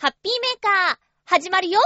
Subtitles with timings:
[0.00, 1.78] ハッピーメーカー、始まるよ。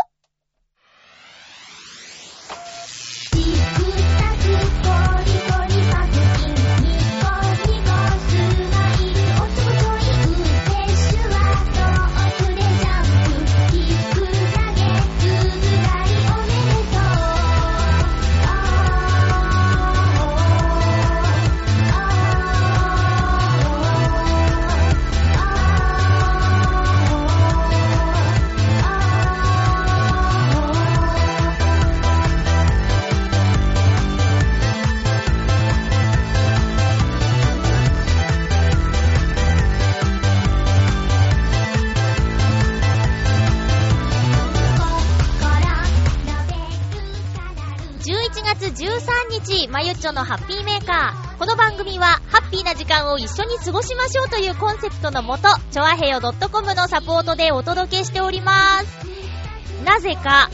[49.45, 51.39] 日、まゆっちょのハッピーメーカー。
[51.39, 59.84] この番組は、ハッピーな時間を一緒に過ごしましょうというコンセプトのもと、ちょあへよ .com のサポートでお届けしております。
[59.84, 60.48] なぜか、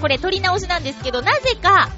[0.00, 1.90] これ取り直しなんですけど、なぜか、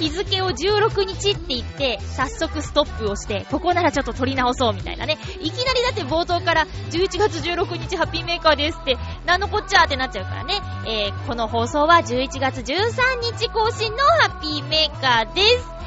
[0.00, 5.18] 日付を16日って言って、早速ストップをして、ここならちょっと取り直そうみたいなね。
[5.40, 10.54] いきなりだって冒頭から11月16日ハッピーメーカーですって、なんのこっちゃってなっちゃうからね。
[10.86, 15.80] えー、この放送は11月13日更新のハッピーメーカーです。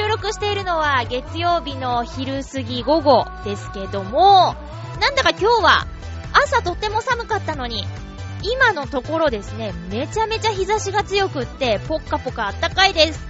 [0.00, 4.54] 収録しているのは月曜日の昼過ぎ午後ですけども、
[5.00, 5.86] なんだか今日は
[6.32, 7.86] 朝とっても寒かったのに、
[8.42, 13.20] 今のところですね、めちゃめちゃ日差しが強くって、ぽっかぽかあったかいです。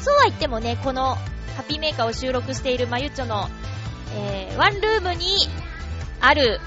[0.00, 1.20] そうは言ってもね、このハ
[1.60, 3.48] ッピーメーカーを収録しているまゆっちょの、
[4.16, 5.48] えー、ワンルームに
[6.20, 6.60] ある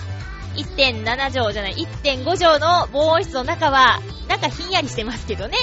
[0.55, 5.57] 1.7畳じゃない、1.5畳の防音室の中は、なんかひんやりしてますけどね。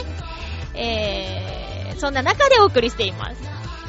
[0.75, 3.37] えー、そんな中でお送りしています。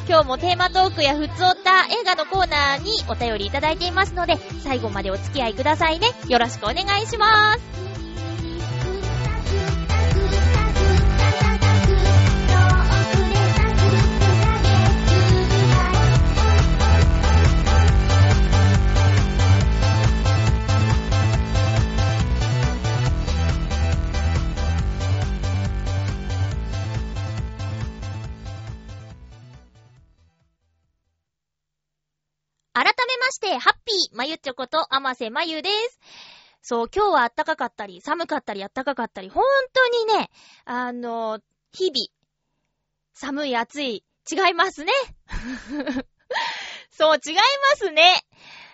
[0.08, 6.10] 今日もテーマトークやふつおた映画のコーナーにお便りいただいていますので、最後までお付き合いくださいね。
[6.28, 7.75] よろしくお願いします。
[33.45, 36.00] めまして、ハッピー、まゆちょこと、あませまゆです。
[36.61, 40.31] そう、今日は暖かかったり、寒かったり、暖かかったり、本当にね、
[40.66, 41.39] あの、
[41.72, 42.07] 日々、
[43.13, 44.91] 寒い、暑い、違いますね。
[46.89, 47.41] そう、違いま
[47.75, 48.25] すね。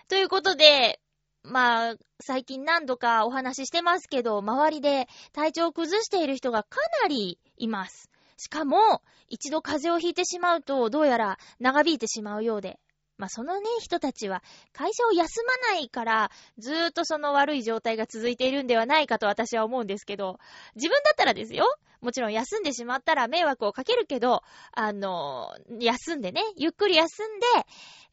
[0.07, 1.01] ということで、
[1.43, 8.09] まあ、最近何度かお話ししてますけど、周りで体調を崩している人がかなりいます。
[8.37, 12.79] しかも、一度風邪をひいてしまうと、どうやら長引いてしまうようで、
[13.21, 14.41] まあ、そのね、人たちは
[14.73, 20.39] 会社を休まないから、ずーっとその悪い状態が続いているんではないかと私は思うんですけど、
[20.73, 21.65] 自分だったらですよ。
[22.01, 27.45] もちろん休んでしまったら迷惑をかけるけど、あの、休んでね、ゆっくり休んで、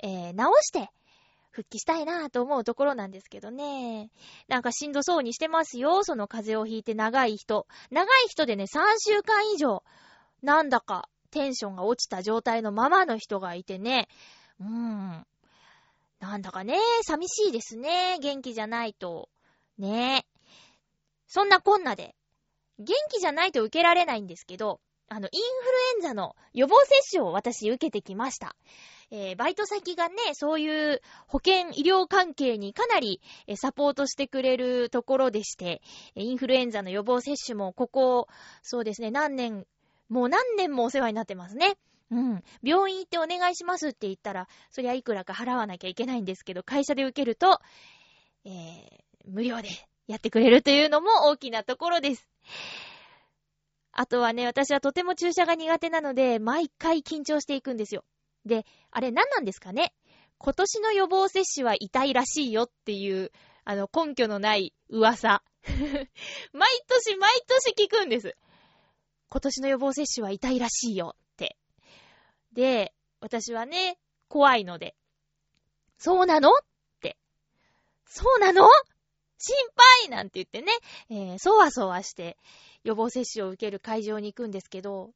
[0.01, 0.91] えー、直して、
[1.53, 4.11] 復帰したいなぁと思うところなんですけどね。
[4.47, 7.67] なんかしんどそうにしてますよ、その風邪をひいて長い人。
[7.91, 8.67] 長い人でね、3
[8.99, 9.83] 週間以上、
[10.43, 14.09] なんだかテンションが落ちた状態のままの人がいてね、
[14.61, 15.27] うん。
[16.21, 18.19] なんだかね、寂しいですね。
[18.21, 19.29] 元気じゃないと。
[19.79, 20.27] ね
[21.27, 22.17] そんなこんなで、
[22.79, 28.57] 元気じゃないと受けられないんですけど、あの、インフルエンザの予防接種を私受けてきました。
[29.11, 35.81] えー、バイト先がね、そういう保健医療関係にかなりえーサポートしてくれるところでして、
[36.15, 38.29] インフルエンザの予防接種もここ、
[38.63, 39.67] そうですね、何年、
[40.11, 41.79] もう何年もお世話になってますね。
[42.11, 42.43] うん。
[42.63, 47.61] 病院行ってお願いしますって言ったら、そりゃいくらか払わなきゃいけないんですけど、会社で受けると、
[48.45, 48.53] えー、
[49.27, 49.69] 無料で
[50.07, 52.27] やってくれるというのも大きなところです。
[53.93, 58.05] あとはね、私はとても注射が苦手なので、毎回緊張していくんですよ。
[58.47, 59.93] で、あれ何なんですかね？
[60.39, 63.33] 今年の予防接種は痛いらしいよっていう、
[63.65, 65.43] あの、根拠のない噂。
[66.53, 68.37] 毎年毎年聞くんです。
[69.29, 71.17] 今年の予防接種は痛いらしいよ。
[72.59, 74.97] で、私はね、怖いので、
[75.97, 76.51] そうなの？
[76.51, 76.53] っ
[77.01, 77.17] て。
[78.05, 78.69] そうなの？
[79.39, 79.55] 心
[80.03, 80.09] 配！
[80.09, 80.73] なんて言ってね、
[81.09, 82.37] えー、そわそわして
[82.83, 85.13] 予防接種を受ける会場に行くんですけど、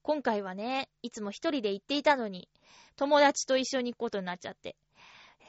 [0.00, 2.48] 今回はね、いつも一人で行っていたのに、
[2.96, 4.74] 友達と一緒に行くことになっちゃって、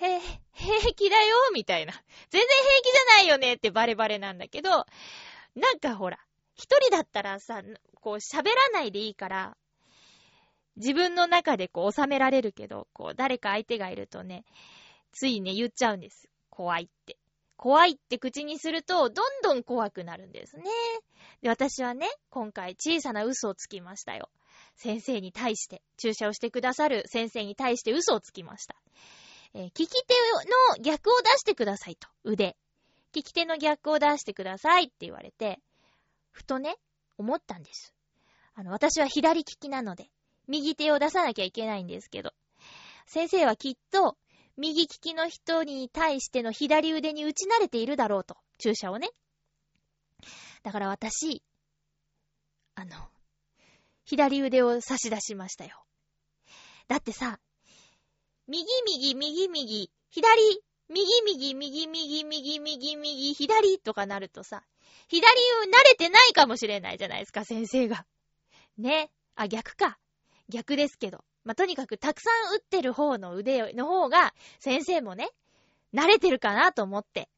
[0.01, 0.19] へ、
[0.51, 1.37] 平気だよ？
[1.53, 1.93] みたいな。
[2.29, 3.53] 全然平気じゃないよね？
[3.53, 4.85] ってバレバレなんだけど、
[5.55, 6.19] なんかほら、
[6.55, 7.61] 一人だったらさ、
[8.01, 9.55] こう喋らないでいいから、
[10.77, 14.45] 自分の中でこう収められるけど、こう誰か相手がいるとね、
[15.11, 16.29] ついね言っちゃうんです。
[16.49, 17.17] 怖いって。
[17.57, 20.63] 怖いって口にすると、どんどん怖くなるんですね。
[21.43, 24.29] で、私はね、今回小さな嘘をつきましたよ。
[24.75, 28.75] 先生に対して、注射をしてくださる先生に対して嘘をつきました。
[29.53, 30.15] えー、利き手
[30.77, 32.57] の逆を出してくださいと、腕。
[33.13, 35.59] 利き手の逆を出してくださいって言われて、
[36.31, 36.77] ふとね、
[37.17, 37.93] 思ったんです。
[38.55, 40.09] あの、私は左利きなので、
[40.51, 42.33] 右手を出さなきゃいけないんですけど、
[43.07, 44.17] 先生はきっと、
[44.57, 49.09] 右利きの人に対しての左腕に打ち慣れているだろうと、注射をね。
[50.61, 51.41] だから私、
[52.75, 52.91] あの、
[54.03, 55.83] 左腕を差し出しましたよ。
[56.89, 57.39] だってさ、
[58.47, 64.63] 右右右右、左、右右右右右右右左とかなるとさ、
[65.07, 68.05] 左慣れてないかもしれないじゃないですか、先生が。
[68.77, 69.09] ね。
[69.35, 69.97] あ、逆か。
[70.51, 71.23] 逆ですけど。
[71.43, 75.29] まあ、とにかくたくさん打ってる方の腕の方が、先生もね、
[75.93, 77.29] 慣れてるかなと思って、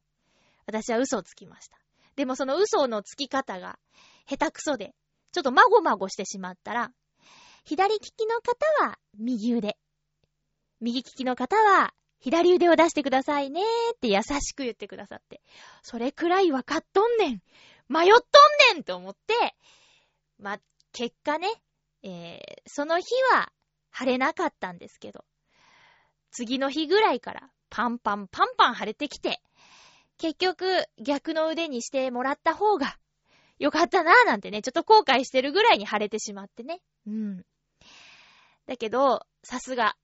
[0.65, 1.77] 私は嘘をつきました。
[2.15, 3.79] でもその嘘のつき方が、
[4.27, 4.93] 下手くそで、
[5.31, 6.91] ちょっとまごまごしてしまったら、
[7.63, 9.77] 左利きの方は右腕。
[10.81, 15.41] 右利きの方は左腕を出してくださいねーって優しく言ってくださって。
[15.81, 17.41] それくらいわかっとんねん
[17.87, 18.13] 迷っと
[18.73, 19.55] んねんと思って、
[20.39, 20.59] ま、
[20.91, 21.47] 結果ね、
[22.03, 23.51] えー、その日は
[23.91, 25.23] 晴れなかったんですけど、
[26.31, 29.41] 次の日ぐらいからパンパンパンパン晴れてきて、
[30.17, 32.97] 結局逆の腕にしてもらった方が
[33.59, 36.81] よかったなーなんてね、ちょっと後悔してるぐらいに晴れてしまってね。
[37.07, 37.45] うん。
[38.65, 39.95] だけど、さすが、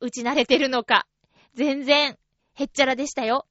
[0.00, 1.06] 打ち慣れてるのか、
[1.54, 2.18] 全然、
[2.54, 3.46] へっちゃらでしたよ。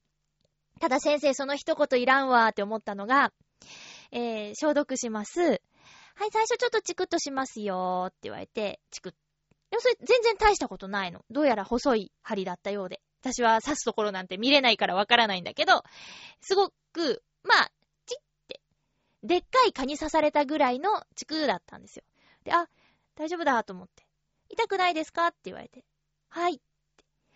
[0.80, 3.32] ただ先生その一言いらんわーって思ったのが、
[4.12, 5.62] えー、消毒します。
[6.16, 9.14] はい、最初ちょっとチクッとしますよーって言われて、チクッ。
[9.72, 11.24] でもそれ全然大したことないの。
[11.30, 13.02] どうやら細い針だったようで。
[13.22, 15.84] 私は刺すところなんて見れないからわからないんだけど、
[16.42, 17.72] すごく、まあ、
[18.08, 18.62] チッって、
[19.24, 22.04] でっかい蚊に刺されたぐらいのチクだったんですよ。
[22.44, 22.68] で、あ、
[23.16, 24.04] 大丈夫だと思って。
[24.50, 25.86] 痛くないですかって言われて。
[26.30, 26.60] はい。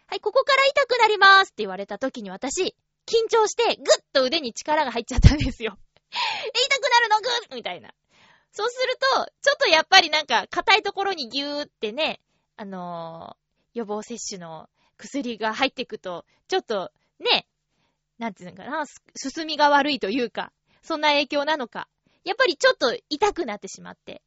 [0.07, 2.75] はい、ここから痛くなりますって言われた時に私、
[3.05, 5.77] 緊張して、ぐっと腕に力が入っちゃったんですよ。
[6.11, 7.93] 痛くなるのぐっみたいな。
[8.57, 12.21] そうすると、ちょっとやっぱりなんか、硬いところにギューってね、
[12.55, 17.45] あのー、予防接種の薬が入っていくと、ちょっと、ね、
[18.17, 18.85] なんていうのかな、
[19.17, 21.89] 進みが悪いというか、そんな影響なのか。
[22.23, 24.21] やっぱりちょっと痛くなってしまって。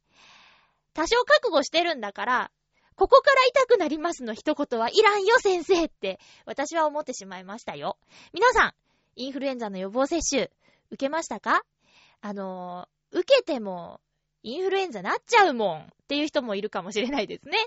[0.93, 2.51] 多少覚悟してるんだから、
[2.95, 7.97] ここから痛くなりますの一言はいらんよ先生って私は思ってしまいましたよ。
[8.31, 8.73] 皆さん、
[9.15, 10.51] インフルエンザの予防接種
[10.91, 11.63] 受けましたか？
[12.21, 14.01] あのー、受けても
[14.43, 17.57] インフルエンザなっちゃうもんっていう人もいるかもしれないですね。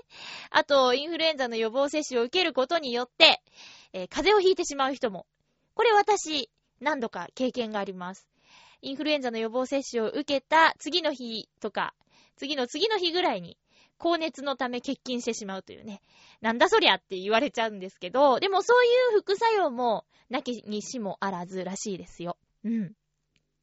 [0.49, 3.41] あと、インフルエンザの予防接種を受けることによって、
[3.93, 5.25] えー、風邪をひいてしまう人も。
[5.75, 6.49] これ私、
[6.79, 8.27] 何度か経験があります。
[8.81, 11.93] インフルエンザの予防接種を受けた次の日とか、
[12.35, 13.57] 次の次の日ぐらいに、
[13.97, 16.01] 高熱のため欠勤してしまうというね。
[16.41, 22.37] なんだそりゃって言われちゃうんですけど、でもそういう副作用も、なきにしもあらずらしいですよ。
[22.65, 22.93] うん。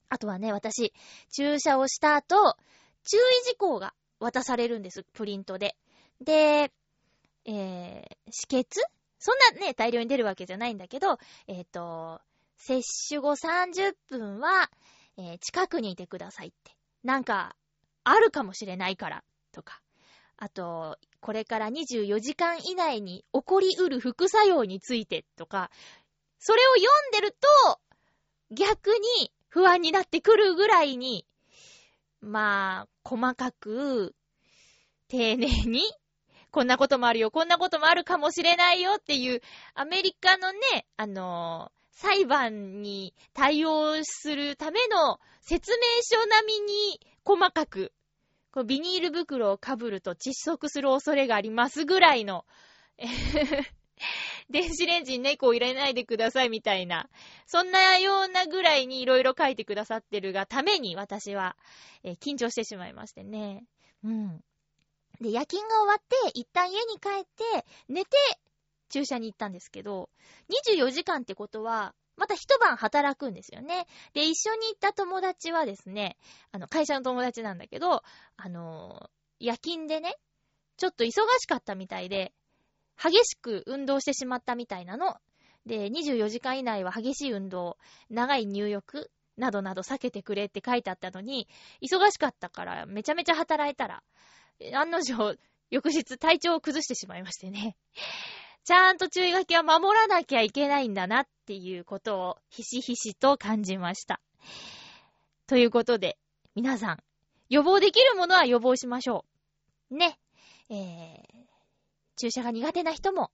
[0.09, 0.93] あとはね、私、
[1.31, 2.57] 注射をした後、
[3.05, 5.77] 注意事項が渡されるんです、プリントで。
[6.21, 6.73] で、
[7.45, 8.81] えー、止血？
[9.19, 12.21] そんなね、大量に出るわけじゃないんだけど、えっ、ー、と、
[12.57, 14.71] 接種後30分は、
[15.19, 16.73] えー、近くにいてくださいって。
[17.05, 17.55] なんか、
[18.05, 19.81] あるかもしれないから、とか。
[20.37, 25.71] あと、これから24時間以内に起こりうる副作用についてとか、
[26.39, 27.37] それを読んでる
[27.69, 27.81] と、
[28.51, 31.27] 逆に不安になってくるぐらいに、
[32.21, 34.15] まあ、細かく、
[35.09, 35.83] 丁寧に、
[36.51, 39.41] こんなこともあるよ、こんなこともあるかもしれないよっていう、
[39.75, 47.93] アメリカのね、あの裁判に対応するための説明書並みに細かく
[48.53, 52.45] こうビニール袋をかぶると窒息する恐れがありますぐらいの、
[54.51, 57.09] 電子レンジに猫を入れないでくださいみたいな、
[57.47, 61.57] そんなようなぐらいに色々書いてくださってるがために私は、
[62.03, 63.65] えー、緊張してしまいましてね。
[64.03, 64.45] うん。
[65.21, 68.17] で、夜勤が終わって、一旦家に帰って、寝て、
[68.89, 70.11] 注射に行ったんですけど、
[70.49, 73.87] 24時間ってことは、また一晩働くんですよね。
[74.13, 76.19] で、一緒に行った友達はですね、
[76.53, 78.03] あの、会社の友達なんだけど、
[78.37, 80.17] あの夜勤でね、
[80.77, 82.33] ちょっと忙しかったみたいで、
[83.03, 85.17] 激しく運動してしまったみたいなの。
[85.67, 87.79] で、24時間以内は激しい運動、
[88.11, 91.49] 長い入浴などなど避けてくれって書いてあったのに、
[91.83, 94.03] 忙しかったからめちゃめちゃ働いたら、
[94.75, 95.39] 案の定、
[95.71, 97.77] 翌日体調を崩してしまいましてね。
[98.65, 104.21] ちゃんと注意書きは守らなきゃいけないんだなっていうことをひしひしと感じました。
[105.47, 106.19] ということで、
[106.55, 106.99] 皆さん、
[107.49, 109.25] 予防できるものは予防しましょ
[109.91, 109.97] う。
[109.97, 110.19] ね。
[110.69, 111.40] えー、
[112.21, 113.31] 注射が苦手な人も、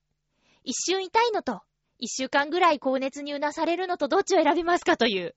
[0.63, 1.63] 一瞬痛いのと、
[1.99, 5.35] 一週間ぐらい高熱にうなされるのとどっちを選びますかという、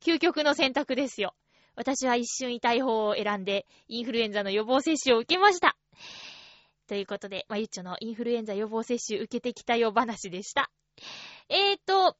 [0.00, 1.34] 究極の選択ですよ。
[1.76, 5.76] 私は一瞬痛い方を選んで、インフルエンザの予防接種を受けました。
[6.88, 10.70] ということで、まゆっちょのインフルエンザ予防接種受けてきたよ話でした。
[11.48, 12.16] えーと、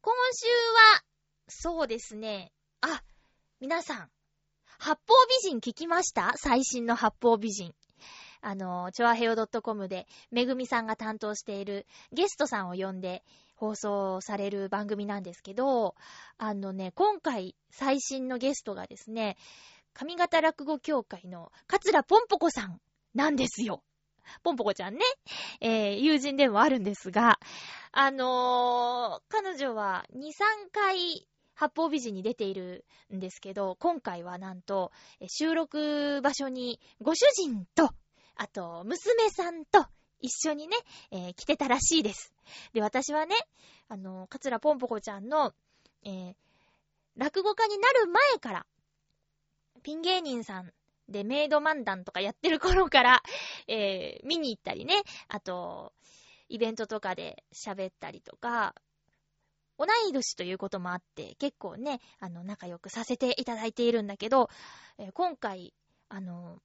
[0.00, 1.04] 今週は、
[1.48, 2.52] そうですね。
[2.80, 3.02] あ、
[3.60, 4.10] 皆さん、
[4.78, 6.32] 八方美人聞きました？
[6.36, 7.74] 最新の八方美人。
[8.40, 13.22] あの、チョアヘオ .com で、めぐみさんが担当しているゲストさんを呼んで
[13.54, 15.94] 放送される番組なんですけど、
[16.38, 19.36] あのね、今回最新のゲストがですね、
[19.94, 22.80] 上方落語協会の桂ぽんぽこさん
[23.14, 23.82] なんですよ。
[24.42, 25.00] ぽんぽこちゃんね、
[25.60, 27.40] えー、友人でもあるんですが、
[27.92, 30.30] あのー、彼女は2、3
[30.70, 34.92] 回八方美人に出ているんですけど、今回はなんと、
[35.26, 37.90] 収録場所にご主人と
[38.38, 39.84] あと、娘さんと
[40.20, 40.76] 一緒にね、
[41.10, 42.32] えー、来てたらしいです。
[42.72, 43.34] で、私はね、
[43.88, 45.52] あの、かつらぽんぽこちゃんの、
[46.04, 46.34] えー、
[47.16, 48.66] 落語家になる前から、
[49.82, 50.72] ピン芸人さん
[51.08, 53.22] でメイド漫談とかやってる頃から、
[53.66, 55.92] えー、見に行ったりね、あと、
[56.48, 58.74] イベントとかで喋ったりとか、
[59.78, 64.48] 同い年ということもあって、結構ね、あの、仲良くさせていただいているんだけど、
[64.98, 65.74] えー、今回、
[66.08, 66.60] あの、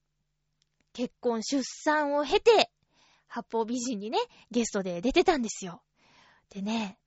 [0.94, 2.72] 結婚、出産を経て、
[3.28, 4.20] 八方美人にね、
[4.52, 5.82] ゲストで出てたんですよ。
[6.50, 6.98] でね、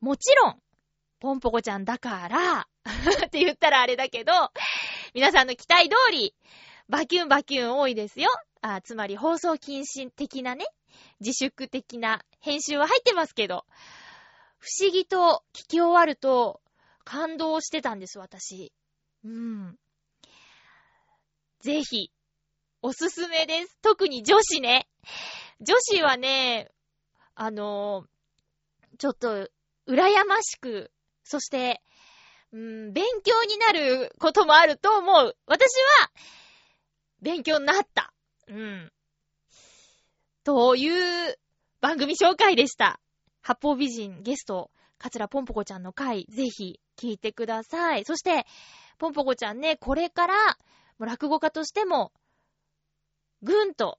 [0.00, 0.62] もちろん、
[1.20, 2.68] ポンポコちゃんだから
[3.26, 4.32] って言ったらあれだけど、
[5.14, 6.34] 皆さんの期待通り、
[6.88, 8.30] バキュンバキュン多いですよ。
[8.60, 10.66] あつまり放送禁止的なね、
[11.20, 13.66] 自粛的な編集は入ってますけど、
[14.58, 16.60] 不思議と聞き終わると
[17.04, 18.72] 感動してたんです、私。
[19.24, 19.78] うん。
[21.60, 22.10] ぜひ、
[22.80, 23.76] おすすめです。
[23.82, 24.88] 特に女子ね。
[25.60, 26.70] 女子はね、
[27.34, 29.48] あのー、ちょっと、
[29.88, 30.92] 羨ましく、
[31.24, 31.82] そして、
[32.52, 35.36] うん、勉強になることもあると思う。
[35.46, 35.70] 私
[36.00, 36.10] は、
[37.20, 38.12] 勉強になった。
[38.46, 38.92] うん。
[40.44, 40.88] とい
[41.30, 41.38] う
[41.80, 43.00] 番組紹介でした。
[43.42, 48.04] 八方美人ゲスト、カツラポンポコちゃんの回、ぜひ聞いてください。
[48.04, 48.46] そして、
[48.98, 50.34] ポンポコちゃんね、これから、
[50.98, 52.12] 落語家としても、
[53.42, 53.98] ぐんと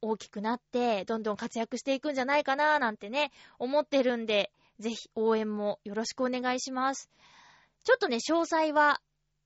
[0.00, 7.10] 大きくなって、どんどん活躍していくんじゃないかななんてね、思ってるんで、ぜひ応援もよろしくお願いします。
[7.84, 9.00] ちょっとね、詳細は、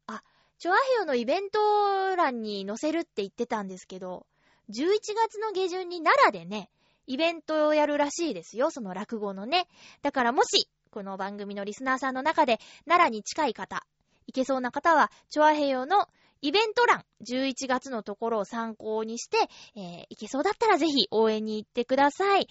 [0.06, 0.22] あ、
[0.58, 4.26] チョアヘヨのイベント欄に載せるって言ってたんですけど、
[4.70, 6.70] 11月の下旬に奈良でね、
[7.06, 9.66] イベントをやるらしいですよ、その落語のね。
[10.02, 13.84] だからもし、この番組のリスナーさんの中で、奈良に近い方、
[14.26, 16.06] 行けそうな方は、チョアヘヨの
[16.42, 19.38] イベント欄、11月のところを参考にして、
[19.76, 22.48] えー、行けそうだったらぜひ応援に行ってください。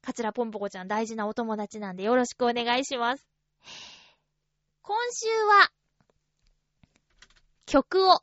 [0.00, 3.26] かつらぽんぽこちゃん大事なお友達なんでよろしくお願いします。
[4.80, 5.70] 今週は、
[7.66, 8.20] 曲を、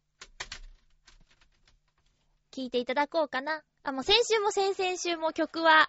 [2.50, 3.62] 聴いていただこうかな。
[3.84, 5.88] あ、もう先週も先々週も曲は、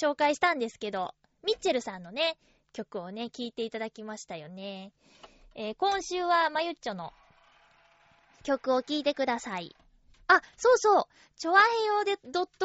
[0.00, 2.36] 紹介したんですけど、ミッチェルさんのね、
[2.72, 4.92] 曲をね、聴いていただきましたよね。
[5.54, 7.12] えー、今週はまゆっちょの
[8.42, 9.74] 曲を聴いてください。
[10.28, 11.04] あ、そうそう。
[11.36, 12.18] ちょわへよで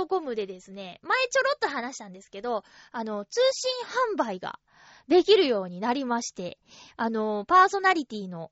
[0.08, 3.72] .com でですね、前ちょろっと話したんですけど、あの、通信
[4.14, 4.60] 販売が
[5.08, 6.60] できるようになりまして、
[6.96, 8.52] あの、パーソナリティの、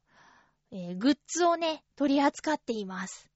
[0.71, 3.29] えー、グッズをね、取り扱っています。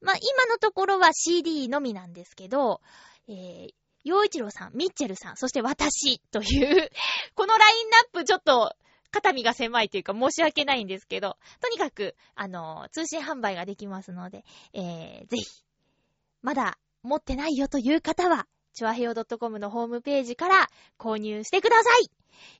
[0.00, 2.80] まあ、今のところは CD のみなんですけど、
[3.28, 3.68] えー、
[4.04, 6.90] 洋一郎さん、ミッチェルさん、そして私という
[7.34, 8.74] このラインナップちょっと
[9.14, 15.44] 肩身が狭いというか申し訳ないんですけど、とにかく、あの、通信販売ができますので、えー、ぜひ、
[16.42, 20.68] まだ持ってないよという方は、チョアヘオ .com のホームページから
[20.98, 22.10] 購入してください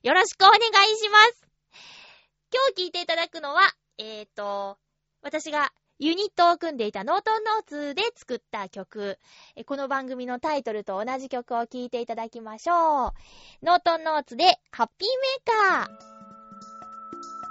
[0.07, 1.41] よろしくお願いします
[2.53, 3.63] 今日聴いていただくのは、
[3.97, 4.77] えーと、
[5.21, 9.17] 私がユニットを組んでいたノートンノーツで作った曲。
[9.65, 13.11] この番組のタイトルと同じ曲を聴いていただきましょう。
[13.63, 15.09] ノートンノーツでハッピー
[15.69, 16.14] メーカー。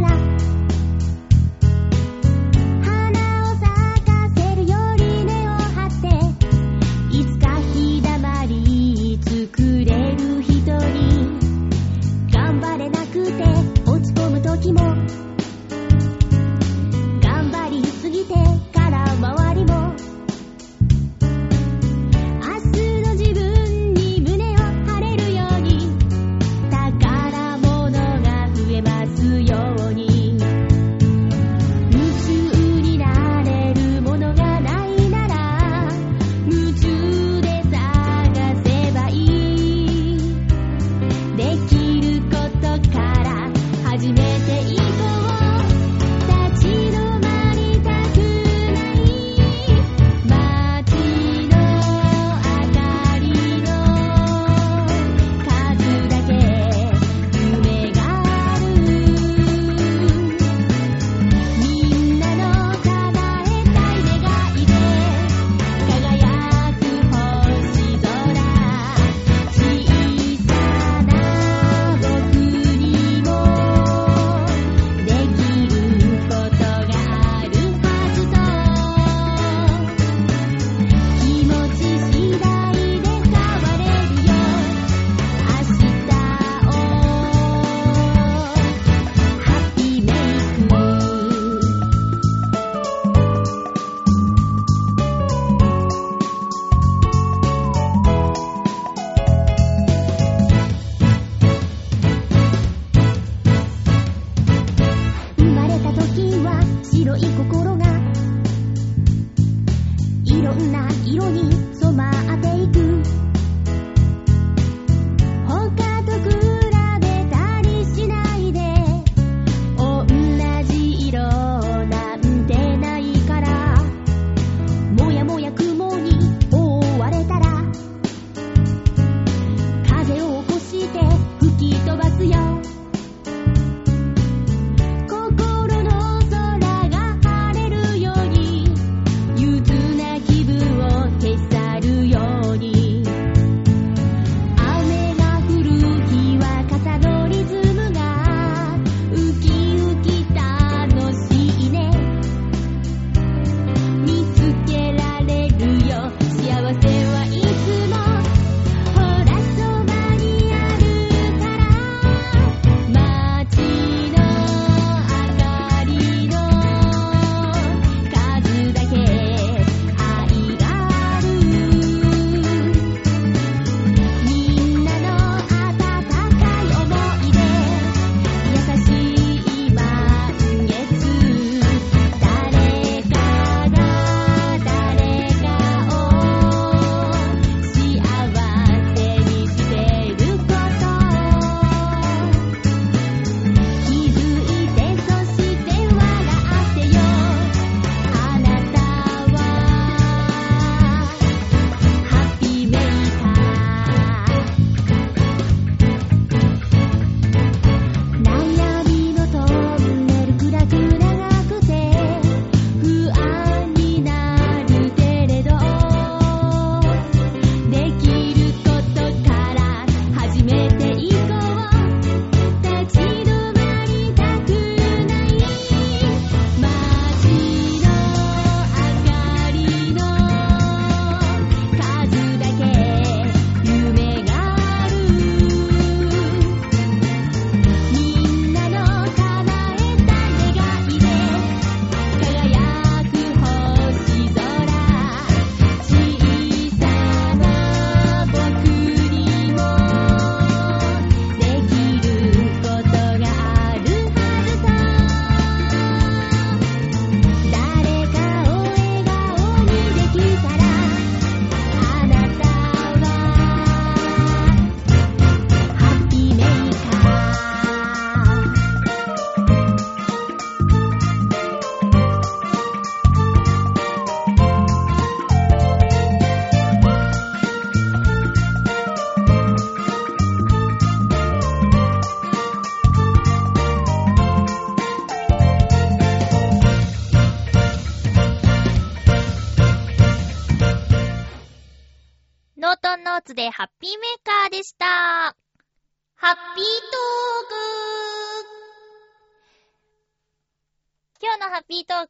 [0.00, 0.29] Hola.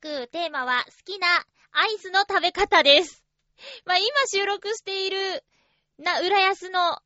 [0.00, 1.26] テーマは好きな
[1.72, 3.22] アイスの食べ方です。
[3.84, 5.44] まあ、今収録している、
[5.98, 6.98] な、浦安の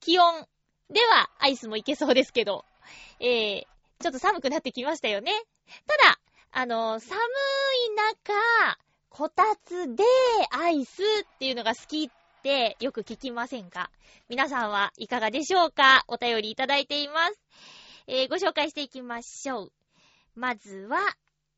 [0.00, 0.46] 気温
[0.88, 2.64] ではアイスもいけそうですけど、
[3.20, 3.66] えー、
[4.00, 5.32] ちょっと寒くなってきましたよね。
[5.86, 6.18] ただ、
[6.52, 8.78] あの、寒い中、
[9.10, 10.04] こたつで
[10.50, 12.10] アイスっていうのが好きっ
[12.42, 13.90] てよく聞きませんか？
[14.28, 16.04] 皆さんはいかがでしょうか？
[16.08, 17.40] お便りいただいています。
[18.06, 19.72] えー、ご紹介していきましょう。
[20.34, 20.98] まずは、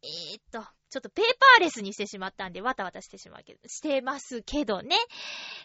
[0.03, 4.97] えー、っと、ちょっとペーパーレスにしてしまったんで、わたわたしてしまうけど、してますけどね。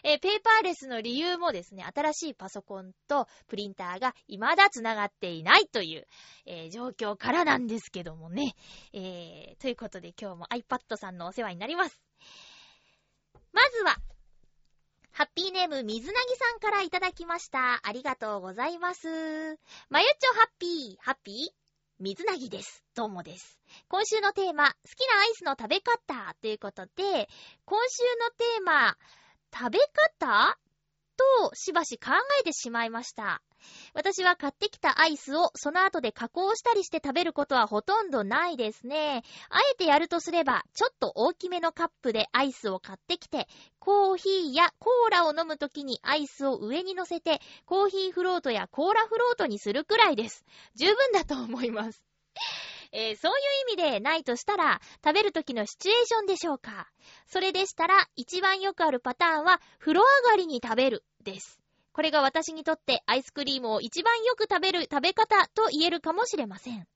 [0.02, 6.06] えー、ペーパーレスの理由もですね、新しいパソコンとプリンターが未だ繋がっていないという、
[6.46, 8.54] えー、状況からなんですけどもね。
[8.92, 12.00] えー、ということで今日も iPad さんのお世話になります。
[13.52, 13.96] まずは、
[15.12, 17.80] ハッピーネーム、水なぎさんからいただきました。
[17.84, 19.06] ありがとうございます。
[19.88, 21.63] まゆっちょハッピー、ハッピー？
[22.00, 22.82] 水なぎです。
[22.96, 23.60] どうもです。
[23.88, 26.92] 今週のテーマ、好きなアイスの食べ方ということで、
[27.64, 28.96] 今週のテーマ、
[29.56, 29.78] 食べ
[30.18, 30.58] 方
[31.16, 33.42] としばし考えてしまいました。
[33.94, 39.22] 私は買ってきたアイスをその後で加工したりして食べることはほとんどないですね。
[39.48, 43.48] あえてやるとすれば、ちょっと大きめのカップでアイスを買ってきて、
[43.78, 50.44] コーヒーやコーラを飲むときにアイスを上に乗せて、コーヒーフロートやコーラフロートにするくらいです。
[50.74, 52.04] 十分だと思います。
[52.96, 53.34] えー、そうい
[53.70, 56.88] う意味でないとしたら、食べる時のシチュエーションでしょうか？
[57.26, 61.58] それでしたら、一番よくあるパターンは、風呂上がりに食べる、です。
[61.92, 66.86] これが私にとってアイスクリームを一番よく食べる食べ方と言えるかもしれません。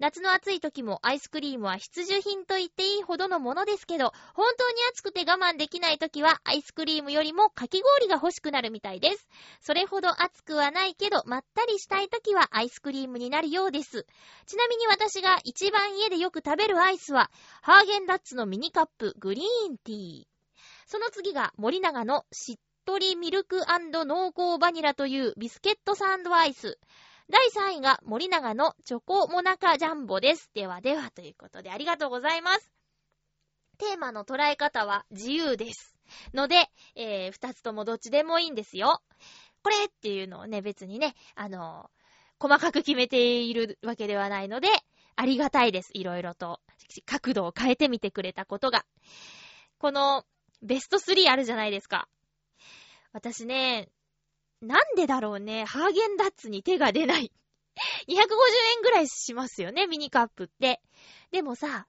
[0.00, 9.28] 夏の暑い時もアイスクリームは必需品と言っていいほどのものですけど、本当に暑くて我慢できない時はアイスクリームよりもかき氷が欲しくなるみたいです。
[9.60, 14.06] それほど暑くはないけど、まったりしたい時はアイスクリームになるようです。
[14.46, 20.24] ちなみに私が一番家でよく食べるアイスは、ハーゲンダッツのミニカップグリーンティー。
[20.86, 26.78] その次が森永のしっとりミルク濃厚バニラというビスケットサンドアイス。
[27.30, 27.38] 第
[27.74, 30.50] 3位が森永のチョコモナカジャンボです。
[30.52, 32.72] ではではということでありがとうございます。
[33.78, 35.94] テーマの捉え方は自由です。
[36.34, 39.00] ので、えー、二つともどっちでもいいんですよ。
[39.62, 44.66] これっていうのをね、別にね、あのー、細かく決めているわけではないので、
[45.14, 45.90] ありがたいです。
[45.94, 46.58] いろいろと。
[47.06, 48.84] 角度を変えてみてくれたことが。
[49.78, 50.24] この、
[50.62, 52.08] ベスト3あるじゃないですか。
[53.12, 53.88] 私ね、
[54.60, 57.32] なんでだろうね、ハーゲンダッツに手が出ない。
[58.08, 58.12] 250
[58.76, 60.82] 円ぐらいしますよね、ミニカップって。
[61.30, 61.86] でもさ、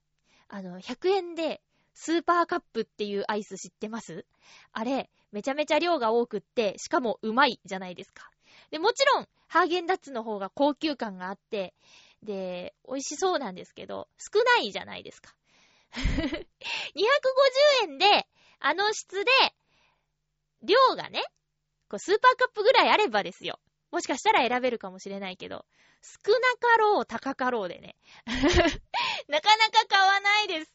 [0.47, 1.61] あの、100円で、
[1.93, 4.25] スーパーカップっていうアイス知ってます？
[4.71, 8.31] あれ、めちゃめちゃ量が多くって、しかもうまいじゃないですか。
[8.69, 11.73] で、もちろん、ハーゲンダッツの方が高級感があって、
[12.23, 15.35] で、美味しそうなんですけど、少ないじゃないですか。
[15.91, 16.45] 250
[17.83, 18.27] 円で、
[18.59, 19.31] あの質で、
[20.63, 21.23] 量がね、
[21.91, 23.59] こうスーパーカップぐらいあればですよ。
[23.91, 25.65] もしかしたら選べるかもしれないけど、
[26.01, 27.97] 少なかろう、高かろうでね。
[29.27, 30.73] なかなか買わないです。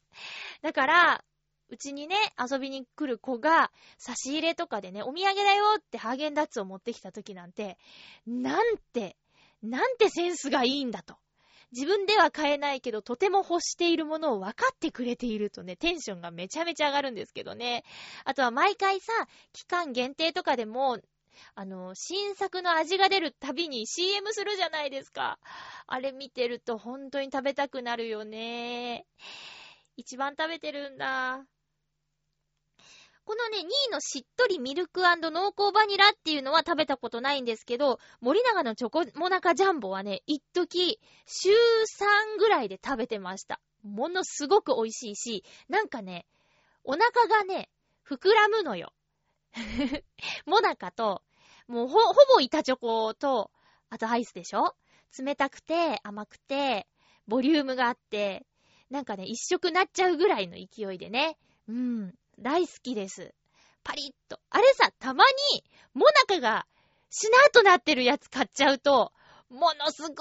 [0.61, 1.25] だから、
[1.71, 7.79] うちにね、遊びに来る子が、差し入れとかでね、お土産だよってハーゲンダッツを持ってきた時なんて、
[8.27, 9.17] なんて、
[9.63, 11.17] なんてセンスがいいんだと。
[11.73, 17.85] 自分では買えないけど、とても欲しているものを分かってくれているとね、テンションがめちゃめちゃ上がるんですけどね。
[18.25, 19.13] あとは毎回さ、
[19.53, 20.99] 期間限定とかでも、
[21.55, 25.39] あの、新作の味が出るたびに CM するじゃないですか。
[25.87, 29.07] あれ見てると本当に食べたくなるよね。
[29.97, 31.45] 一番食べてるんだ。
[33.27, 43.61] このね、2位のしっとりミルク濃厚バニラっていうのは食べたことないんですけど、森永のチョコモナカジャンボはね、一時、週3ぐらいで食べてました。
[43.83, 46.25] ものすごく美味しいし、なんかね、
[46.85, 47.69] お腹がね、
[48.09, 48.93] 膨らむのよ。
[50.47, 51.25] モナカと、
[51.67, 53.51] もうほ、ほぼ板チョコと、
[53.91, 54.77] あとアイスでしょ？
[55.19, 56.87] 冷たくて、甘くて、
[57.27, 58.47] ボリュームがあって、
[58.89, 61.37] なんかね、一食なっちゃうぐらいの勢いでね。
[61.67, 62.15] うん。
[62.39, 63.35] 大好きです。
[63.85, 64.39] パリッと。
[64.51, 66.67] あれさ、たまに、モナカが、
[67.09, 69.13] しなーとなってるやつ買っちゃうと、
[69.49, 70.13] ものすごー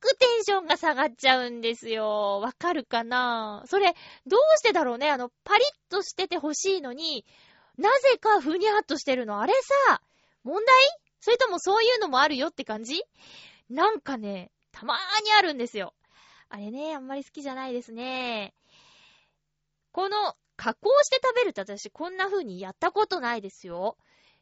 [0.00, 2.40] くテンションが下がっちゃうんですよ。
[2.42, 3.62] わかるかな？
[3.66, 3.94] それ、
[4.26, 5.10] どうしてだろうね？
[5.10, 7.24] あの、パリッとしてて欲しいのに、
[7.78, 9.40] なぜかふにゃっとしてるの。
[9.40, 9.52] あれ
[9.88, 10.02] さ、
[10.42, 10.64] 問題？
[11.20, 13.00] それともそういうのもあるよって感じ？
[13.70, 15.94] なんかね、たまーにあるんですよ。
[16.48, 18.54] あれね、あんまり好きじゃないですね。
[19.92, 23.96] この加工して食べるって私こんな風にやったことないですよ。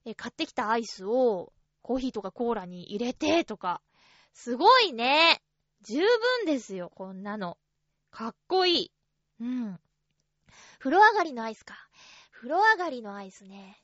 [0.05, 3.81] え買ってきたアイスをコーヒーとかコーラに入れてとか、
[4.33, 5.43] すごいね。
[5.83, 7.59] 十分ですよ、こんなの。
[8.11, 8.93] かっこいい。
[9.41, 9.81] うん。
[10.79, 11.75] 風呂上がりのアイスか。
[12.33, 13.83] 風呂上がりのアイスね。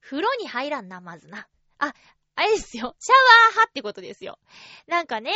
[0.00, 1.46] 風呂に入らんな、まずな。
[1.78, 1.94] あ、
[2.34, 2.94] あれですよ。
[2.98, 4.38] シャワー派ってことですよ。
[4.86, 5.32] なんかね、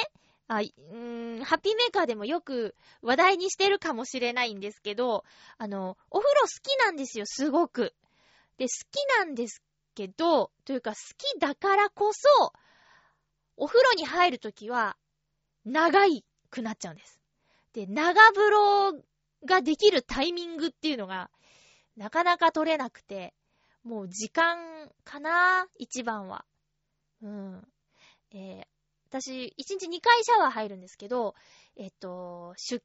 [0.49, 5.25] あ、うーん、ハッピーメーカーでもよく話題にしてるかもしれないんですけど、
[5.57, 7.95] あの、お風呂好きなんですよ、すごく。
[8.59, 9.63] で、好きなんです
[9.95, 12.53] けど、というか好きだからこそ、
[13.57, 14.97] お風呂に入るときは、
[15.65, 17.21] 長いくなっちゃうんです。
[17.73, 19.03] で、長風呂
[19.45, 21.31] ができるタイミングっていうのが、
[21.97, 23.35] なかなか取れなくて、
[23.83, 26.45] もう時間かな一番は。
[27.23, 27.69] うん。
[28.33, 28.67] えー、
[29.15, 31.37] 私、1日2回シャワー入るんですけど、
[31.77, 32.83] えっと、出、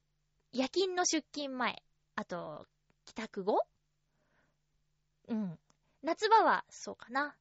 [0.54, 1.82] 夜勤の出勤前、
[2.16, 2.68] あと、
[3.06, 3.66] 帰宅後？
[5.28, 5.60] うん。
[6.04, 7.36] 夏場はそうかな。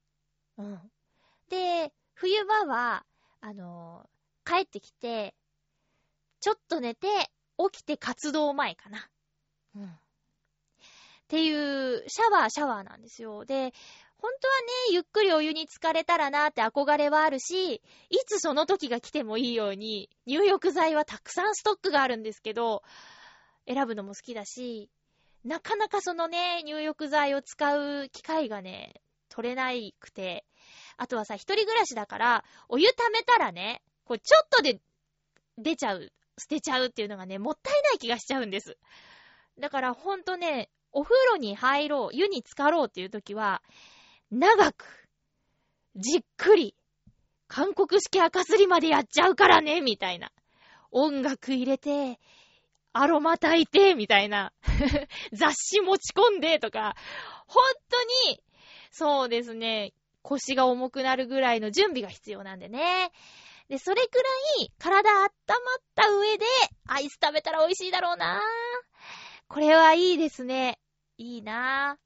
[0.57, 0.81] うん。
[1.51, 3.05] で、冬場は、
[3.43, 4.09] あの、
[4.47, 5.35] 帰ってきて、
[6.41, 7.09] ちょっと寝て、
[7.71, 9.11] 起きて活動前かな。
[9.77, 9.85] うん。
[9.85, 9.89] っ
[11.29, 13.45] ていう、シャワー、シャワーなんですよ。
[13.45, 13.75] で、
[14.21, 14.55] 本当は
[14.91, 17.81] ね、ゆっくりお湯に浸かれたらなって憧れはあるし、い
[18.27, 22.83] つその時が来てもいいように、入浴剤はたくさんストックがあるんですけど、
[23.67, 24.91] 選ぶのも好きだし、
[25.45, 30.45] なかなかそのね、入浴剤を使う機会がね、取れないくて、
[30.97, 34.81] あとはさ、一人暮らしだから、お湯溜めたらね、こう、ちょっとで
[35.59, 38.77] 出ちゃう、捨てちゃうっていうのがね、もったいない気がしちゃうんです。
[39.61, 43.63] だからほんとね、お風呂に入ろう、湯に浸かろうっていう時は、
[44.31, 44.85] 長く、
[45.97, 46.75] じっくり、
[47.47, 50.31] 韓国式赤すりまでやっちゃうからね、みたいな。
[50.91, 52.21] 音楽入れて、
[52.93, 54.53] アロマ炊いて、みたいな。
[55.33, 56.95] 雑誌持ち込んで、とか。
[57.47, 58.43] 本当に、
[58.91, 63.11] そうですね、腰が重くなるぐらいの準備が必要なんでね。
[63.69, 64.25] で、それくら
[64.63, 65.31] い体温まっ
[65.95, 66.45] た上で
[66.87, 68.43] アイス食べたら美味しいだろうな
[69.47, 70.79] これはいいですね。
[71.17, 71.99] いいな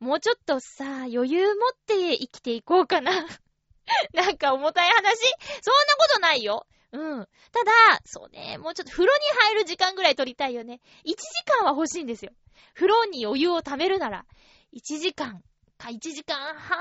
[0.00, 3.12] もうちょっとさ、余裕持って生きていこうかな。
[4.14, 5.18] なんか重たい話
[5.62, 6.66] そんなことないよ。
[6.92, 7.28] うん。
[7.52, 10.80] ただ、そうね、もうちょっと風呂に入る時間ぐらい取りたいよね。
[11.04, 12.32] 1時間は欲しいんですよ。
[12.74, 14.24] 風呂にお湯を溜めるなら、
[14.72, 15.42] 1時間
[15.80, 16.78] か1時間半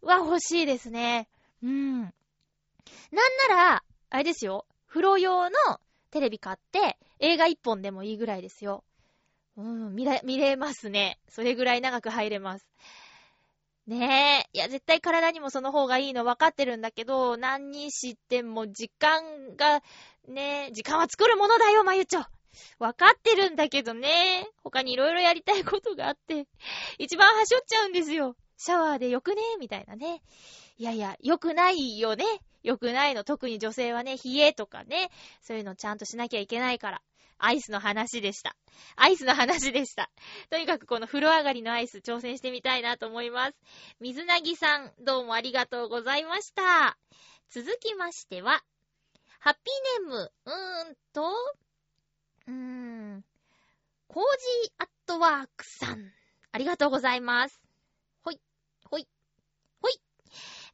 [0.00, 1.28] は欲しいですね。
[1.62, 2.00] うん。
[2.00, 2.12] なん
[3.48, 4.66] なら、あれですよ。
[4.88, 5.56] 風呂用の
[6.10, 8.84] テレビ買って、映画1本でもいいぐらいですよ。
[9.56, 11.18] うん、見れ、見れますね。
[11.28, 12.66] それぐらい長く入れます。
[13.86, 14.56] ねえ。
[14.56, 19.82] いや、絶対体にもその方がいいの分かってるんだけど、何にしても時間が、
[20.28, 22.24] ねえ時間は作るものだよ、まゆちょ。
[22.78, 24.48] 分かってるんだけどね。
[24.62, 26.46] 他に色々やりたいことがあって、
[26.98, 28.36] 一番はしょっちゃうんですよ。
[28.56, 29.42] シャワーでよくね？
[29.58, 30.22] みたいなね。
[30.78, 32.24] いやいや、よくないよね。
[32.62, 33.24] よくないの。
[33.24, 35.10] 特に女性はね、冷えとかね。
[35.40, 37.02] そういうのちゃんとしなきゃいけないから。
[37.44, 38.56] アイスの話でした。
[38.94, 40.10] アイスの話でした。
[40.48, 43.54] とにかくこの風呂上がりのアイス挑戦してみたいなと思います。
[44.00, 46.96] 水なぎさん、どうもありがとうございました。
[47.50, 48.62] 続きましては、
[49.40, 51.30] ハッピーネーム、うーんと、
[52.46, 53.24] うーん、
[54.06, 54.22] コー
[54.64, 56.12] ジーアットワークさん。
[56.52, 57.60] ありがとうございます。
[58.22, 58.40] ほい、
[58.84, 59.08] ほい、
[59.80, 60.00] ほい。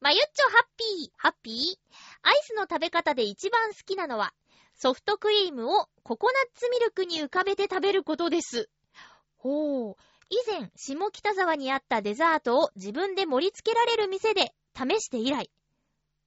[0.00, 1.78] まゆっちょハッピー、ハッピー？
[2.22, 4.34] アイスの食べ方で一番好きなのは、
[4.78, 8.70] ソフトクリームをココナッツミルクに浮かべて食べることです。
[9.36, 9.96] ほう。
[10.30, 15.50] 以前、下北沢にあったデザートを自分で盛り付けられる店で試して以来。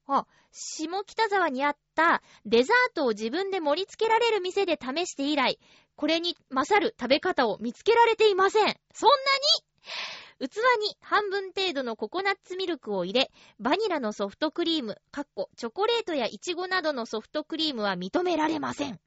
[0.05, 5.57] あ、下北沢にあったデザートを自分で盛り付けられる店で試して以来、
[5.95, 8.75] これに勝る食べ方を見つけられていません。
[8.93, 10.30] そんなに？
[10.47, 18.99] 器に半分程度のココナッツミルクを入れ、バニラのソフトクリーム、かっこ、チョコレートやイチゴなどのソフトクリームは認められません。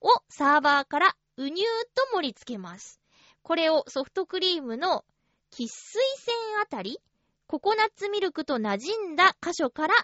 [0.00, 3.00] をサーバーからうにゅーと盛り付けます。
[3.42, 5.04] これをソフトクリームの
[5.50, 7.00] 喫水線あたり、
[7.46, 9.94] ココナッツミルクと馴染んだ箇所から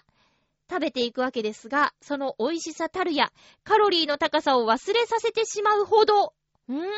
[0.69, 3.31] 食べていくわけですが、その美味しさたるや、
[3.63, 6.33] カロリーの高さを忘れさせてしまうほど、
[6.69, 6.89] うーん、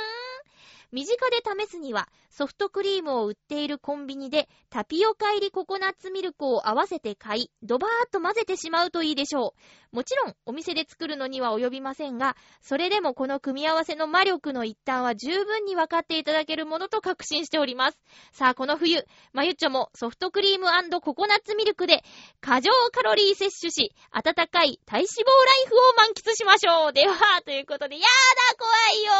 [0.93, 9.55] 身近で試すには、ソフトクリームを売っているコンビニでタピオカ入りココナッツミルクを合わせて買い、ドバーッと混ぜてしまうといいでしょ
[9.91, 9.95] う。
[9.95, 17.97] もちろん、お店で作るのには及びませんが、それでもこの組み合わせの魔力の一端は十分に分かっていただけるものと確信しております。
[18.31, 19.03] さあ、この冬、
[19.33, 20.67] まゆっちょもソフトクリーム
[21.01, 22.03] ココナッツミルクで
[22.39, 26.93] 過剰カロリー摂取し、温かい体脂肪ライフを満喫しましょう。
[26.93, 29.13] では、ということで、やだ、怖いよ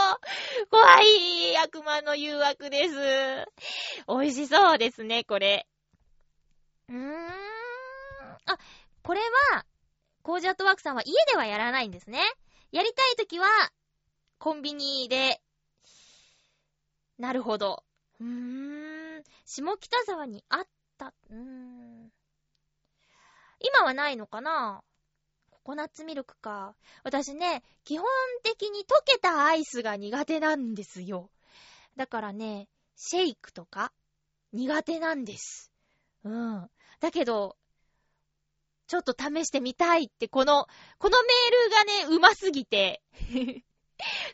[0.70, 2.94] 怖い悪魔の誘惑です。
[4.08, 5.66] 美味しそうですね、これ。
[6.90, 7.28] うーん。
[8.46, 8.58] あ、
[9.02, 9.22] これ
[9.52, 9.66] は、
[10.24, 12.20] コージアットワークさんは家ではやらないんですね。
[12.72, 13.48] やりたいときは、
[14.40, 15.42] コンビニで、
[17.18, 17.84] なるほど。
[18.20, 19.24] うーん。
[19.46, 21.14] 下北沢にあった。
[21.30, 22.12] うーん。
[23.60, 24.84] 今はないのかな？
[25.52, 26.76] ココナッツミルクか。
[27.04, 28.06] 私ね、基本
[28.44, 31.30] 的に溶けたアイスが苦手なんですよ。
[31.96, 33.92] だからね、シェイクとか
[34.52, 35.72] 苦手なんです。
[36.24, 36.70] うん。
[37.00, 37.58] だけど、
[38.88, 43.02] ちょっと試してみたいって、この、このメールがね、うますぎて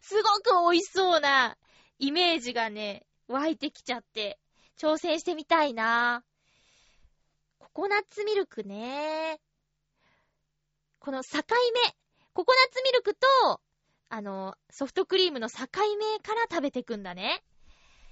[0.01, 1.57] すごく美味しそうな
[1.99, 4.39] イメージがね、湧いてきちゃって、
[4.77, 6.23] 挑戦してみたいな
[7.59, 9.39] ココナッツミルクね。
[10.99, 11.95] この境目、
[12.33, 13.61] ココナッツミルクと、
[14.09, 15.65] あの、ソフトクリームの境
[15.99, 17.43] 目から食べてくんだね。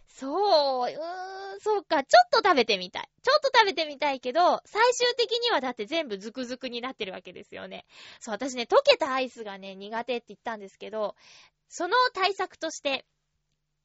[0.08, 3.10] そう、うーん、そうか、ちょっと食べてみたい。
[3.24, 7.86] ちょっと食べてみたいけど、最終的にはだって全部ズクズクになってるわけですよね。
[8.20, 11.16] そう、私ね、溶けたアイスがね、苦手って言ったんですけど、
[11.68, 13.06] その対策として、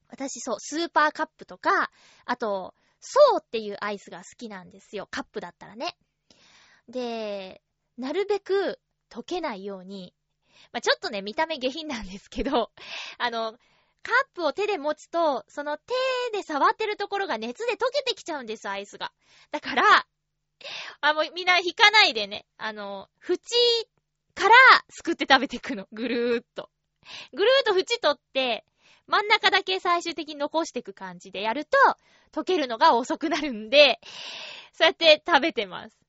[0.09, 1.91] 私そう、スーパーカップとか、
[2.27, 5.09] あと、爽っていうアイスが好きなんですよ。
[5.11, 5.97] カップだったらね。
[6.89, 7.63] で、
[7.97, 10.15] なるべく溶けないように、
[10.73, 12.71] まあ、ちょっとね、見た目下品なんですけど、
[13.19, 13.53] あの、
[14.03, 15.95] カップを手で持つと、その手
[16.33, 19.13] で触ってるところが熱で溶けてきちゃうんです、アイスが。
[19.51, 20.07] だから、
[21.01, 23.39] あ、もうみんな引かないでね、あの、縁
[24.35, 24.55] から
[24.91, 25.87] すくって食べていくの。
[25.93, 26.71] ぐるーっと。
[27.33, 28.65] ぐるーっと縁取って、
[29.07, 31.77] 真ん中だけ最終的に残していく感じでやると、
[32.33, 34.01] 溶けるのが遅くなるんで、
[34.73, 36.02] そうやって食べてます。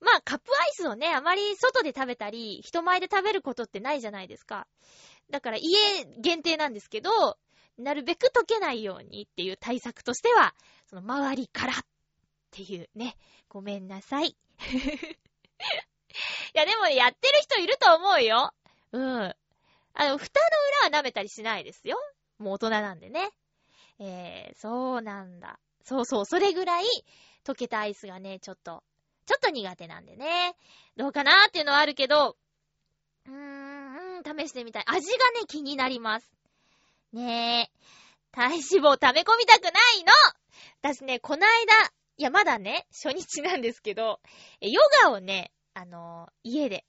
[0.00, 4.66] まあ、カップアイスをね、あまり外で食べたり、人前で食べることってないじゃないですか。
[5.30, 7.10] だから家限定なんですけど、
[7.78, 10.54] なるべく溶けないようにっていう対策としては、
[10.86, 11.76] その周りからっ
[12.50, 13.16] ていうね、
[13.48, 14.36] ごめんなさい。
[14.66, 15.18] い
[16.54, 18.52] やでもね、やってる人いると思うよ。
[18.92, 19.34] うん。
[19.94, 21.98] あの、蓋の裏は舐めたりしないですよ。
[22.38, 23.30] もう大人なんでね。
[23.98, 25.58] えー、そうなんだ。
[25.82, 26.84] そうそう、それぐらい
[27.44, 28.82] 溶けたアイスがね、ちょっと、
[29.26, 30.56] ちょっと苦手なんでね。
[30.96, 32.36] どうかなーっていうのはあるけど、
[33.26, 34.84] うーん、試してみたい。
[34.86, 36.30] 味がね、気になります。
[37.12, 37.76] ねえ。
[38.30, 39.72] 体脂肪溜め込みたくない
[40.04, 40.12] の
[40.82, 41.72] 私ね、こないだ、
[42.18, 44.20] いや、まだね、初日なんですけど、
[44.60, 46.84] ヨガをね、あのー、家で、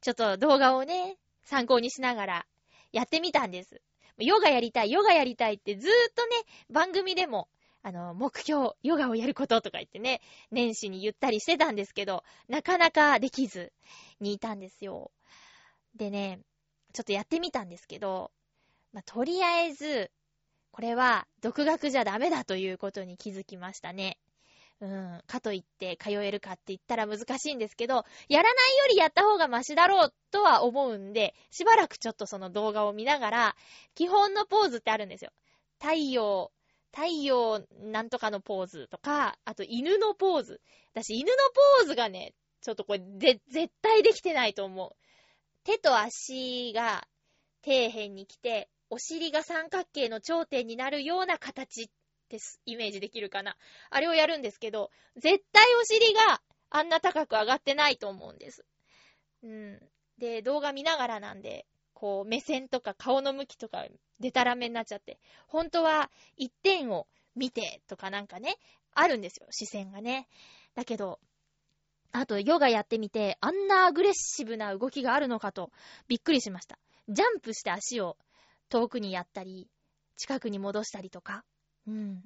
[0.00, 2.46] ちょっと動画をね、参考にしながら、
[2.92, 3.80] やってみたんです。
[4.18, 6.36] ヨガやりたい、ヨガやりたいってずーっとね、
[6.70, 7.48] 番組でも、
[7.86, 10.20] あの、目標、ヨガをやることとか言ってね、
[10.50, 13.72] 年始に言ったりしてたんですけど、なかなかできず
[14.18, 15.12] にいたんですよ。
[15.94, 16.40] でね、
[16.92, 18.32] ちょっとやってみたんですけど、
[18.92, 20.10] まあ、とりあえず、
[20.72, 24.18] これは独学じゃダメだということに気づきましたね。
[24.80, 33.56] うん、かといって通えるかって言ったら難しいんですけど、やらないよりやった方がマシだろうとは思うんで、しばらくちょっとその動画を見ながら、
[33.94, 35.30] 基本のポーズってあるんですよ。
[35.78, 36.50] 太陽、
[36.96, 40.62] 太陽なんとかのポーズとか、あと犬のポーズ。
[40.94, 41.36] 私犬の
[41.80, 42.32] ポーズがね、
[42.62, 44.96] ちょっとこれで、絶対できてないと思う。
[45.62, 47.06] 手と足が
[47.62, 51.88] 底辺に来て、お尻が三角形の頂点になるような形っ
[52.30, 53.58] てイメージできるかな。
[53.90, 58.64] あれをやるんですけど、絶対お尻があんな高く上がってないと思うんです。
[59.42, 59.80] うん。
[60.16, 63.86] で、動画見ながらなんで、こう、目線とか顔の向きとか、
[64.20, 68.56] でたらめになっちゃって、本当は一点を見てとかなんかね、
[68.94, 70.28] あるんですよ、視線がね。
[70.74, 71.18] だけど、
[72.12, 75.70] あと、ヨガやってみて、あんなアグレッシブな動きがあるのかと、
[76.06, 76.78] びっくりしました。
[77.08, 78.18] ジャンプして足を
[78.68, 79.66] 遠くにやったり、
[80.16, 81.44] 近くに戻したりとか。
[81.86, 82.24] うん。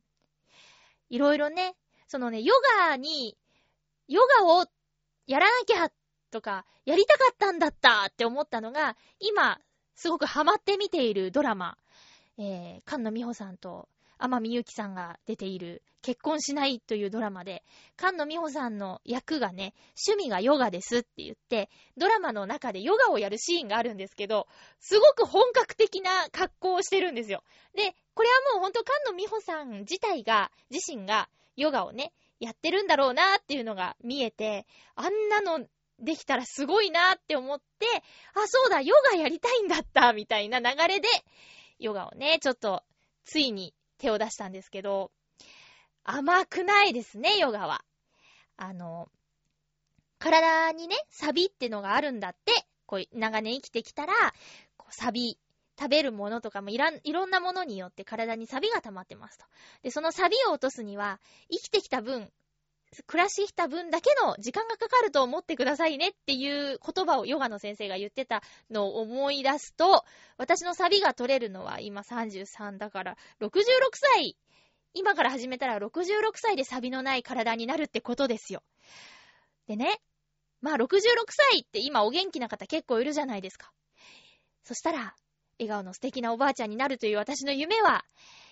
[1.11, 1.77] いろいろね、
[2.09, 2.55] そのね、ヨ
[2.89, 3.37] ガに、
[4.09, 4.67] ヨガを
[5.29, 5.93] やらなきゃっ
[6.31, 9.61] とか、やりたかったんだったって思ったのが、今、
[9.95, 11.77] すごくハマって見ているドラマ、
[12.39, 13.89] えー、菅野美穂さんと
[14.19, 17.63] 天海祐希さんが出ている結婚しないというドラマで、
[17.99, 19.75] 菅野美穂さんの役がね、
[20.09, 24.47] 趣味がヨガですって言って、ドラマの中でヨガをやるシーンがあるんですけど、
[24.79, 27.43] すごく本格的な格好をしてるんですよ。
[27.75, 35.67] で、これはもうほんと菅野美穂さん自体が、自身がヨガをね、やってるんだろうなっていうのが見えて、あんなの
[36.01, 37.87] できたらすごいなって思って、
[38.35, 41.09] あ、そうだ、ヨガやりたいんだった、みたいな流れで、
[41.79, 42.83] ヨガをね、ちょっと、
[43.25, 45.11] ついに手を出したんですけど、
[46.05, 47.85] 甘くないですね、ヨガは。
[48.57, 49.11] あの、
[50.19, 52.53] 体にね、サビってのがあるんだって、
[52.87, 54.13] こう、長年生きてきたら、
[54.77, 55.39] こうサビ、
[55.79, 59.47] 食べるものとかもいらん、いろんなものによって体にサビが溜まってますと。
[59.83, 61.21] で、そのサビを落とすには、
[61.51, 62.31] 生きてきた分、
[63.07, 70.05] 暮らした分だけの時間がかかると思ってくださいねっていう言葉をヨガの先生が言ってたのを思い出すと、
[70.39, 73.55] 私のサビが取れるのは今33だから、66
[73.95, 74.37] 歳、
[74.93, 78.63] 今から始めたら66歳でサビのない体になるってことですよ。
[79.69, 80.01] でね、
[80.61, 80.97] まあ66
[81.31, 83.71] 歳って今お元気な方結構いるじゃないですか。
[84.65, 85.15] そしたら、
[85.61, 88.05] 笑顔の素敵なおばあちゃんになるという私の夢は、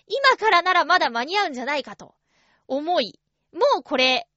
[0.07, 2.15] 今からならまだ間に合うんじゃないかと
[2.67, 3.19] 思い、
[3.53, 4.27] もうこれ、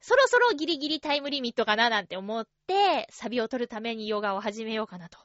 [0.00, 5.18] そろそろギリギリタイムリミットかななんて思って、サビを取るためにヨガを始めようかなと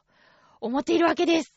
[0.60, 1.52] 思っているわけです。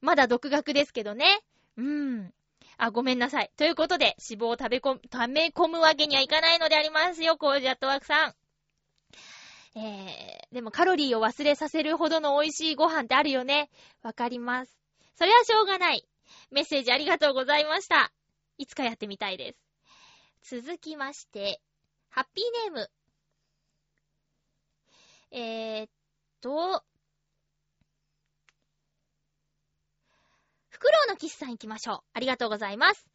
[0.00, 1.40] まだ独学ですけどね。
[1.76, 1.84] うー
[2.22, 2.34] ん。
[2.78, 3.50] あ、ごめんなさい。
[3.56, 8.34] ということで、脂肪を食べ込む、溜め込むわけにはいかないのでありますよ、コージアットワークさん。
[9.78, 13.70] えー、でもカロリーを忘れさせるほどの美味しいご飯ってあるよね。
[14.02, 14.78] わかります。
[15.16, 16.06] それはしょうがない。
[16.50, 18.12] メッセージありがとうございました。
[18.58, 19.65] いつかやってみたいです。
[20.48, 21.60] 続きまして、
[22.08, 22.90] ハッピーネーム。
[25.32, 25.90] えー、っ
[26.40, 26.84] と、
[30.68, 31.98] フクロウのキスさん行きましょう。
[32.12, 33.08] ありがとうございます。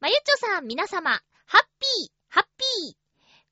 [0.00, 1.12] まゆっちょさん、皆様、
[1.46, 1.62] ハッ
[1.96, 2.96] ピー、ハッピー。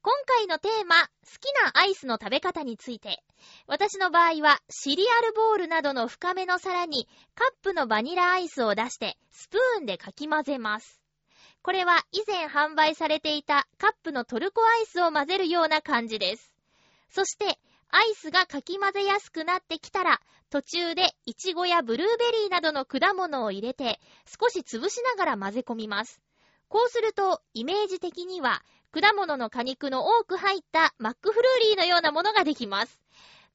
[0.02, 1.08] 今回のテーマ、好
[1.40, 3.24] きなアイスの食べ方について。
[3.66, 11.05] 私の場合は、シリアルボールなどの深めの皿に、カップのバニラアイスを出して、スプーンでかき混ぜます。
[11.66, 16.52] これは以前販売されていたカップのトルコアイスを混ぜるような感じです。
[17.10, 17.58] そして、
[17.88, 26.20] アイスがかき混ぜやすくなってきたら、途中でイチゴやブルーベリーなどの果物を入れて、少し潰しながら混ぜ込みます。
[26.68, 28.62] こうすると、イメージ的には、
[28.92, 33.00] 果物の果肉の多く入ったマックフルーリーのようなものができます。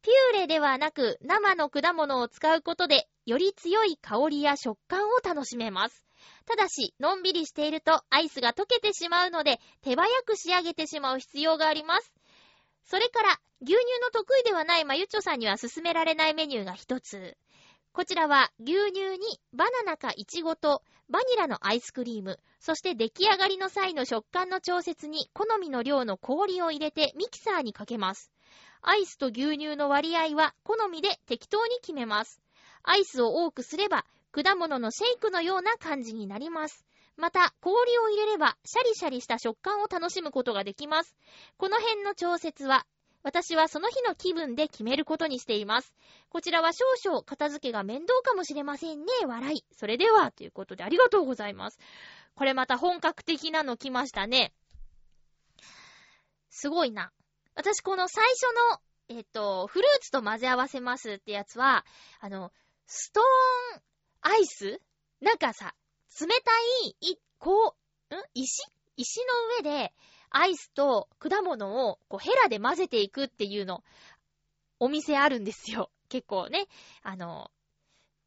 [0.01, 6.11] ピューレではなく生の果物を使うことで、より強い香りや食感を楽しめます。
[6.46, 12.14] ただし、のんびりしているとアイスが溶けてしまうので、手早く仕上げてしまう必要があります。
[12.86, 17.38] それから、牛乳の得意ではないまゆっちょさんには勧められないメニューが一つ。
[17.94, 28.32] こちらは牛乳にバナナかイチゴとバニラのアイスクリーム、そして出来上がりの際の食感の調節に好みの量の氷を入れてミキサーにかけます。
[28.82, 32.42] アイスと牛乳の割合は好みで適当に決めます。
[32.84, 36.86] アイスを多くすれば果物のシェイクのような感じになります。
[37.18, 41.16] また、氷を入れればシャリシャリした食感を楽しむことができます。
[41.58, 42.86] この辺の調節は
[43.24, 45.94] 私はその日の気分で決めることにしています。
[46.30, 49.06] こちらは少々片付けが面倒かもしれませんね。
[49.28, 49.66] 笑い。
[49.78, 51.78] それでは、ということでありがとうございます。
[52.34, 54.54] これまた本格的なの来ましたね。
[56.50, 57.12] すごいな。
[57.56, 58.44] 私この最初
[59.10, 61.86] の、えっ、と、フルーツと混ぜ合わせますってやつは、
[62.20, 62.52] あの、
[62.88, 63.82] ストーン
[64.22, 64.82] アイス？
[65.20, 65.74] なんかさ、
[66.20, 66.34] 冷た
[66.86, 67.76] い、い、こ
[68.12, 68.20] う、ん？
[68.34, 68.64] 石？
[68.98, 69.26] 石の
[69.58, 69.94] 上で、
[70.30, 73.84] アイスと果物をこうヘラで混ぜていくっていうの、
[74.80, 75.92] お店あるんですよ。
[76.10, 76.68] 結構ね。
[77.04, 77.52] あの、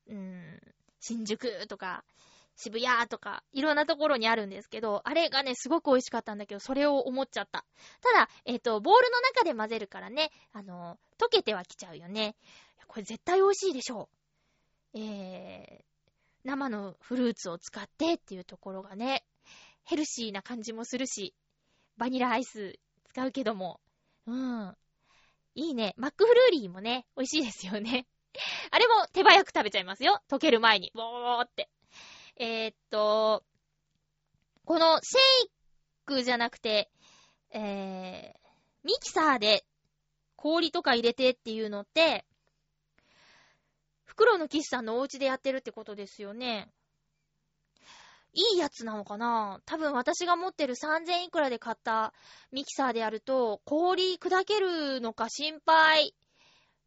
[0.09, 0.61] うーん、
[1.01, 2.05] 新宿とか、
[2.57, 7.65] 渋谷とか、いろんなところにあるんですけど、あれがね、すごく美味しかったんだけど、それを思っちゃった。
[8.01, 12.37] ただ、えっ、ー、と、ボールの中で混ぜるからね、あの、溶けてはきちゃうよね。
[12.87, 14.24] これ絶対美味しいでしょう。
[14.95, 15.85] えー、
[16.45, 19.25] 生のフルーツを使ってっていうところがね、
[19.85, 21.35] ヘルシーな感じもするし、
[21.97, 22.79] バニラアイス
[23.11, 23.81] 使うけども。
[24.27, 24.77] うん。
[25.55, 25.95] いいね。
[25.97, 28.07] マックフルーリーもね、美味しいですよね。
[28.71, 30.21] あれも手早く食べちゃいますよ。
[30.29, 30.91] 溶ける前に。
[30.95, 31.69] ボーって。
[32.37, 33.45] えー、っと、
[34.65, 35.51] このシェイ
[36.07, 36.91] クじゃなくて、
[37.51, 38.39] えー、
[38.83, 39.65] ミキサーで
[40.37, 42.25] 氷とか入れてっていうのって、
[44.15, 46.69] 袋の騎士さんのお家でやってるってことですよね。
[48.33, 49.61] いいやつなのかな？
[49.65, 52.12] 多分私が持ってる3000いくらで買った
[52.53, 56.15] ミキサーでやると、氷砕けるのか心配。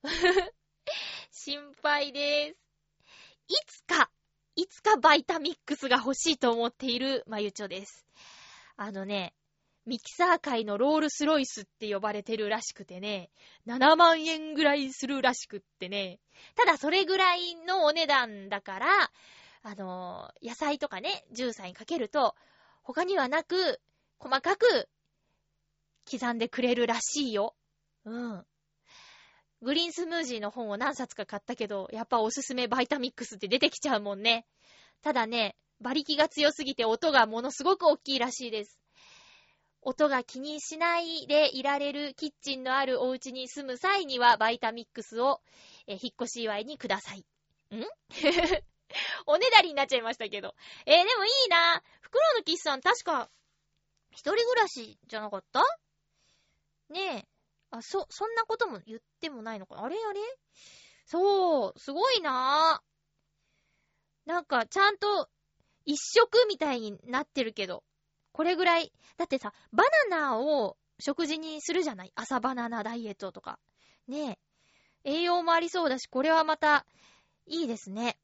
[1.32, 2.57] 心配です。
[3.49, 4.09] いつか、
[4.55, 8.05] いつかバイタミックスが欲しいと思っているまゆちょです。
[8.78, 9.34] あのね、
[9.88, 13.29] ミキサー界のロールスロイスって呼ばれてるらしくてね、
[13.67, 16.19] 7万円ぐらいするらしくってね、
[16.55, 18.88] ただそれぐらいのお値段だから、
[19.63, 22.35] あのー、野菜とかね、ジューサーにかけると、
[22.83, 23.79] 他にはなく、
[24.19, 24.89] 細かく、
[26.09, 27.55] 刻んでくれるらしいよ。
[28.03, 28.45] うん。
[29.61, 34.45] グリーンスムージーの本を何冊か買ったけど、やっぱおすすめバイタミックスって出てきちゃうもんね。
[35.01, 38.77] ただね、馬力が強すぎて音がものすごく大きいらしいです。
[39.89, 45.39] 音が気にしないでいられるキッチンのあるお家に住む際にはバイタミックスを、
[45.88, 47.19] 引っ越し祝いにください。
[47.19, 47.23] ん？
[49.27, 50.55] おねだりになっちゃいましたけど。
[50.85, 51.81] えー、でもいいな。
[52.01, 53.29] 袋のキスさん確か、
[54.11, 55.63] 一人暮らしじゃなかった？
[56.89, 57.27] ねえ。
[57.71, 60.19] あ、そ、そんなことも言ってもないのかあれあれ？
[61.05, 62.83] そう、すごいな。
[64.25, 65.29] なんか、ちゃんと、
[65.85, 67.85] 一食みたいになってるけど、
[68.38, 68.93] これぐらい。
[69.17, 72.11] だってさ、バナナを食事にするじゃない？
[72.13, 73.57] 朝バナナダイエットとか。
[74.07, 74.38] ね
[75.03, 75.09] え。
[75.17, 76.85] 栄養もありそうだし、これはまた、
[77.47, 78.19] いいですね。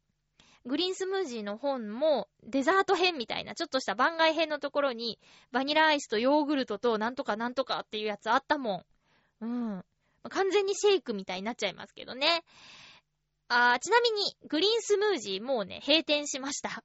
[0.65, 5.17] グリーンスムージーの本も、デザート編みたいな、ちょっとした番外編のところに、
[5.51, 8.85] バニラアイスとヨーグルトとなんとかなんとかっていうやつあったも
[9.41, 9.45] ん。
[9.45, 9.85] うん。
[10.29, 12.43] 完全にシェイクみたいになっちゃいますけどね。
[13.47, 16.83] あー、ちなみに、グリーンスムージーもうね、閉店しました。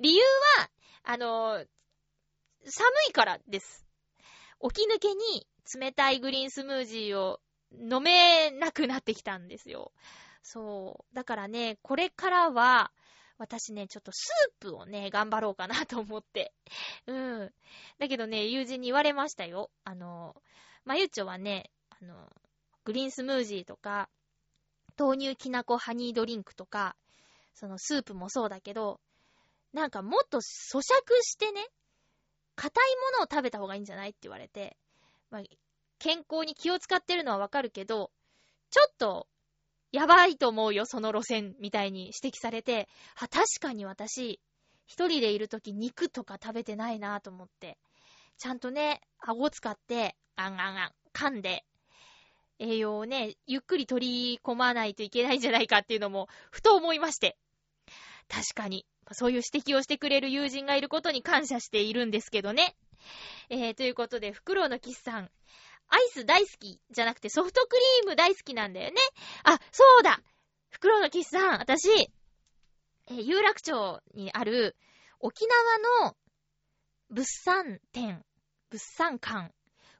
[0.00, 0.22] 理由
[0.58, 0.70] は、
[1.04, 1.66] あのー、
[2.64, 3.86] 寒いからです。
[4.62, 7.40] 起き抜けに冷たいグリーンスムージーを
[7.72, 9.92] 飲めなくなってきたんですよ。
[10.42, 11.14] そう。
[11.14, 12.92] だからね、これからは、
[13.38, 16.52] 私ね、ちょっとスープをね、頑張ろうかなと思って。
[17.06, 17.52] うん。
[17.98, 19.70] だけどね、友人に言われましたよ。
[19.84, 20.36] あの、
[20.84, 22.30] まゆっちょはね、あの、
[22.84, 24.08] グリーンスムージーとか、
[24.98, 26.96] 豆乳きなこハニードリンクとか、
[27.54, 29.00] そのスープもそうだけど、
[29.72, 30.82] なんかもっと咀嚼
[31.22, 31.66] してね、
[32.56, 34.76] 硬いものを食べた方がいいんじゃないって言われて、
[35.30, 35.42] まあ、
[35.98, 38.10] 健康に気を使ってるのはわかるけど、
[38.70, 39.26] ちょっと
[39.92, 44.40] やばいと思うよ、その路線、みたいに指摘されて、あ、確かに私、
[44.86, 47.78] 一人でいるとき肉とか食べてないなと思って、
[48.38, 51.64] ちゃんとね、顎使って、あんあんあん、噛んで、
[52.58, 57.36] 栄養をね、ゆっくり取り込まないといけないんじゃないかっていうのも、ふと思いまして。
[58.28, 62.76] 確かに、そういう指摘をしてくれる友人がいることに感謝しているんですけどね。
[63.50, 65.30] えー、ということで、フクロウのキスさん、
[65.88, 68.96] アイス大好きじゃなくてソフトクリーム大好きなんだよね。
[69.44, 70.22] あ、そうだ
[70.70, 74.76] 袋のキスさん、私、えー、有楽町にある
[75.20, 76.16] 沖縄の
[77.10, 78.24] 物産店、
[78.70, 79.52] 物産館、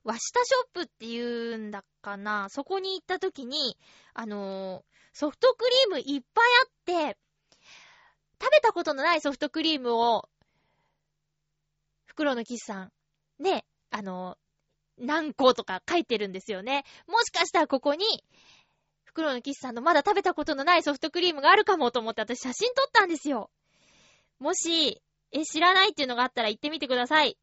[0.02, 3.76] 和下ショップっていうんだかな、そこに行った時に、
[4.14, 4.82] あのー、
[5.12, 7.18] ソフトクリームいっぱいあって、
[8.42, 10.28] 食べたことのないソフトクリームを、
[12.06, 12.92] 袋のキスさん、
[13.38, 14.36] ね、あの
[14.98, 16.84] 何個とか書いてるんですよね。
[17.06, 18.24] もしかしたらここに、
[19.04, 23.50] 袋のキスさんのまだ食べたことのないソフトクリームがあるかもと思って私写真撮ったんですよ。
[24.40, 27.38] もし、え、知らないっていうのがあったら行ってみてください。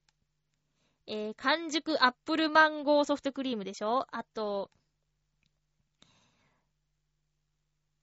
[1.08, 4.06] えー、完熟アップルマンゴーソフトクリームでしょ？
[4.12, 4.70] あと、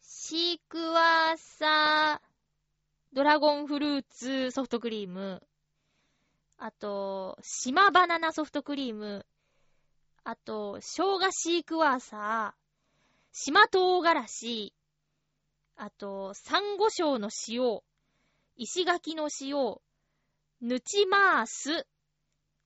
[0.01, 2.26] シークワーサー
[3.13, 5.43] ドラゴンフルーツソフトクリーム。
[6.59, 9.27] あと、島バナナソフトクリーム。
[10.25, 12.67] あと、生姜シークワーサー、
[13.33, 14.75] 島唐辛子、
[15.77, 17.81] あと、サンゴ礁の塩、
[18.57, 19.77] 石垣の塩、
[20.63, 21.87] ヌチマース、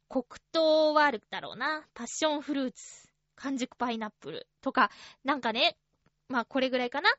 [0.08, 1.84] 黒糖はあるだろうな。
[1.92, 4.90] パッションフルーツ、完熟パイナップルとか、
[5.24, 5.76] なんかね、
[6.28, 7.10] まあこれぐらいかな。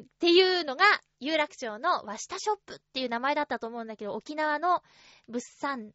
[0.00, 0.84] っていうのが、
[1.20, 4.82] 有楽町の和下ショップっていう名前だったと思うんだけど、沖縄の
[5.28, 5.92] 物産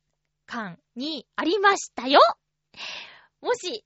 [0.47, 2.19] 館にありましたよ
[3.41, 3.85] もし、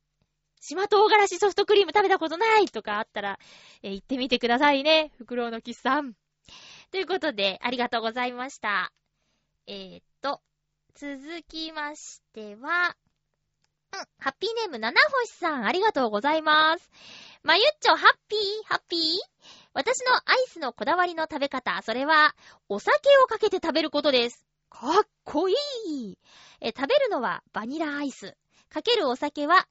[0.62, 3.40] 島唐辛子ソフトクリーム食べたことないとかあったら、
[3.82, 5.12] えー、行ってみてくださいね。
[5.18, 6.14] フクロウのキスさん。
[6.92, 8.94] ということで、ありがとうございました。
[9.68, 10.42] えー、っと、
[10.96, 12.96] 続きましては、
[14.20, 16.90] ハッピーネーム七星さん、ありがとうございます。
[17.44, 19.00] まゆっちょ、ハッピー、ハッピー？
[19.74, 22.36] 私のアイスのこだわりの食べ方、それは、
[22.70, 24.46] お酒をかけて食べることです。
[24.70, 25.54] かっこい
[25.86, 26.18] い
[26.62, 28.36] え食べるのはバニラアイス。
[28.70, 29.68] かけるお酒は、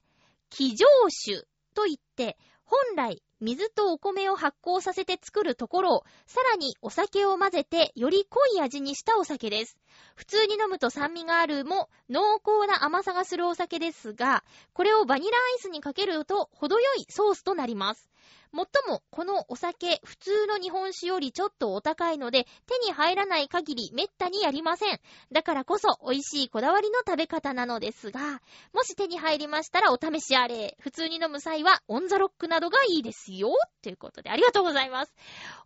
[0.51, 1.45] 気上酒
[1.75, 9.77] といって、本来、水とお米を発酵させて作るところを、さらにお酒を混ぜて、より濃い味にしたお酒です。
[10.15, 18.09] 普通に飲むと酸味があるも、濃厚な甘さがするお酒ですが、これをバニラアイスにかけると、程よいソースとなります。
[18.53, 25.01] もっとも、このお酒、普通の日本酒よりちょっとお高いので、手に入らない限りめったにやりません。
[25.33, 28.43] だからこそ、美味しいこだわりの食べ方なのですが、
[28.75, 30.77] もし手に入りましたらお試しあれ。
[30.81, 33.51] 普通に飲む際は、オンザロックなどがいいですよ。
[33.83, 35.15] ということで、ありがとうございます。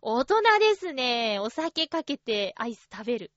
[0.01, 1.39] 大人ですね。
[1.39, 3.31] お酒かけてアイス食べる。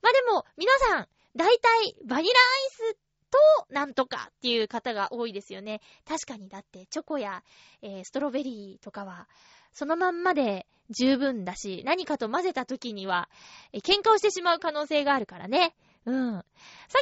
[0.00, 2.34] まあ、でも、皆さん、大体、バニラ
[2.80, 2.96] アイスっ
[3.30, 5.80] と、なんとかっていう方が多いですよね。
[6.06, 7.42] 確かにだって、チョコや、
[7.82, 9.28] えー、ストロベリーとかは、
[9.72, 13.28] そのまんまで十分だし、何かと混ぜた時には、
[13.72, 15.74] えー、喧嘩をしてしまう可能性があるからね。
[16.06, 16.32] うん。
[16.34, 16.42] さ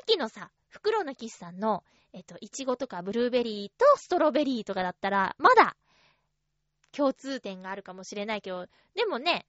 [0.03, 5.77] っきのさ、袋のキスさんの、えっ、と、イチゴとかブルーベリーとストロベリーとかだったら、まだ、
[6.93, 9.47] 共通点があるかもしれないけど、でもね、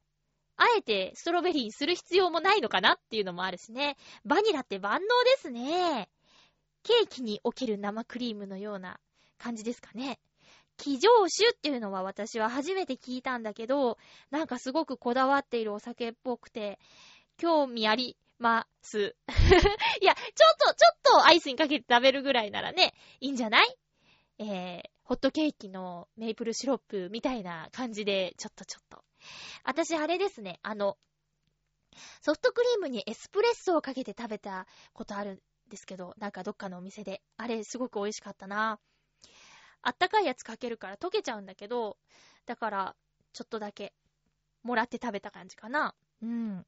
[0.58, 3.96] あえてストロベリーにする必要もないのかなっていうのもあるしね。
[4.26, 6.10] バニラって万能ですね。
[6.84, 9.00] ケーキにおける生クリームのような
[9.38, 10.20] 感じですかね。
[10.78, 13.98] 気上酒っていうのは私は初めて聞いたんだけど、
[14.30, 16.80] なんかすごくこだわっているお酒っぽくて、
[17.38, 19.16] 興味あります。
[20.02, 20.22] いや、ちょ
[20.54, 23.78] っと、ちょっとアイスにかけて食べるぐらいならね、いいんじゃない？
[24.40, 29.04] えー、ホットケーキのメイプルシロップみたいな感じで、ちょっとちょっと。
[29.64, 30.98] 私、あれですね、あの、
[32.22, 37.22] ソフトクリームにエスプレッソをかけて食べたことあるですけど、なんかどっかのお店で。
[37.38, 38.80] あれ、すごく美味しかったな。
[39.82, 41.98] あったかいやつかけるから溶けちゃうんだけど、
[42.46, 42.96] だから、
[43.34, 43.94] ちょっとだけ、
[44.64, 45.96] もらって食べた感じかな。
[46.22, 46.66] うん。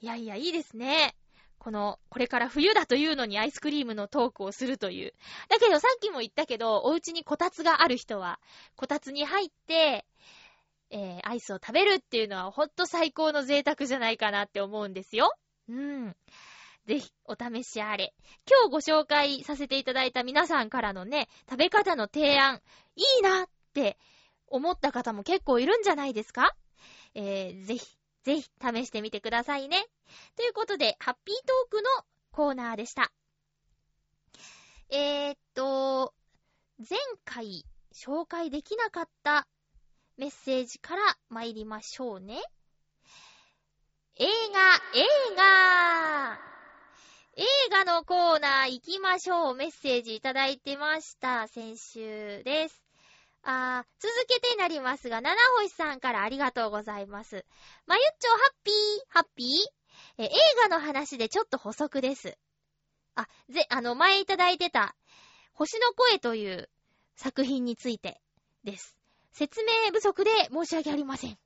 [0.00, 1.16] いやいや、いいですね。
[1.58, 5.14] この、これから冬だというのにアイスクリームのトークをするという。
[5.48, 8.38] だけどさっきも言ったけど、お家にこたつがある人は、
[8.76, 10.06] こたつに入って、
[10.90, 15.32] えー、アイスを食べるっていうのはほんと最高の贅沢じゃないかなって思うんですよ。
[15.68, 16.16] うん。
[16.86, 18.14] ぜひ、お試しあれ。
[18.48, 22.62] 今日ご紹介させていただいた皆さんからのね、食べ方の提案、
[22.94, 23.98] いいなって
[24.46, 26.54] 思った方も結構いるんじゃないですか？
[27.14, 29.84] えー、ぜひ、ぜひ試してみてくださいね。
[30.36, 31.90] ということで、ハッピートークの
[32.30, 33.10] コーナーでした。
[34.88, 36.14] えー、っと、
[36.78, 39.48] 前回紹介できなかった
[40.16, 42.40] メッセージから参りましょうね。
[44.18, 44.30] 映画、
[44.94, 45.04] 映
[45.36, 46.55] 画
[47.38, 49.54] 映画のコーナー行きましょう。
[49.54, 51.48] メッセージいただいてました。
[51.48, 52.82] 先週です。
[53.42, 57.44] あ、続けてになりますが、七星さんからありがとうございます。
[57.86, 58.74] まゆっちょハッピー、
[59.08, 60.22] ハッピー？
[60.22, 60.30] え、映
[60.62, 62.38] 画の話でちょっと補足です。
[63.16, 64.96] あ、ぜ、あの、前いただいてた、
[65.52, 66.70] 星の声という
[67.16, 68.18] 作品について
[68.64, 68.96] です。
[69.32, 71.38] 説明不足で申し訳ありません。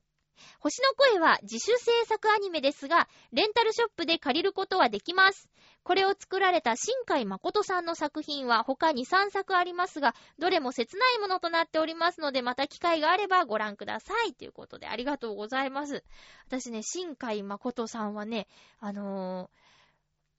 [0.59, 5.49] 星の声は自主制作アニメですが、レンタルショップで借りることはできます。
[5.83, 14.33] これを作られた新海誠さんの作品は他に3作ありますが、どれも切ないものとなっておりますので、また機会があればご覧ください。
[14.33, 16.03] ということで、ありがとうございます。
[16.47, 18.47] 私ね、新海誠さんはね、
[18.79, 19.49] あのー、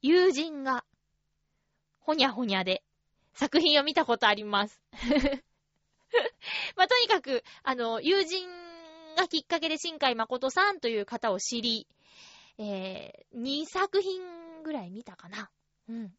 [0.03, 0.85] 友人が、
[2.01, 2.83] ほにゃほにゃで、
[3.35, 4.81] 作品を見たことあります。
[6.77, 8.47] まあ、とにかく、あの、友人
[9.15, 11.87] がきっかけで新海誠さんという方を知り、
[12.59, 14.21] えー、2作品
[14.63, 15.51] ぐらい見たかな。
[15.89, 16.13] うん。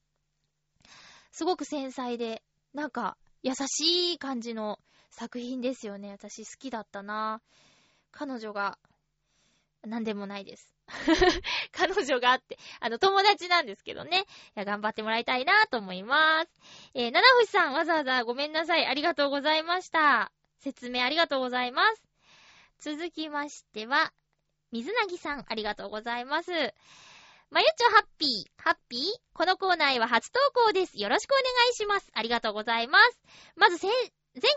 [1.32, 4.80] すごく繊細で、なんか、優しい感じの
[5.10, 6.12] 作品ですよね。
[6.12, 7.42] 私好きだったな。
[8.12, 8.78] 彼女が、
[9.84, 10.74] なんでもないです。
[11.72, 14.22] 彼女があって、あの、友達なんですけどね。
[14.22, 14.24] い
[14.56, 16.52] や、頑張ってもらいたいなと思います。
[16.94, 18.86] えー、七星さん、わざわざごめんなさい。
[18.86, 20.32] ありがとうございました。
[20.60, 22.13] 説明ありがとうございます。
[22.80, 24.12] 続きましては、
[24.72, 26.52] 水なぎさん、ありがとうございます。
[27.52, 29.02] まゆちょハッピー、ハッピー？
[29.34, 31.00] このコーナーは初投稿です。
[31.00, 32.10] よろしくお願いします。
[32.14, 33.22] ありがとうございます。
[33.56, 33.92] まず、前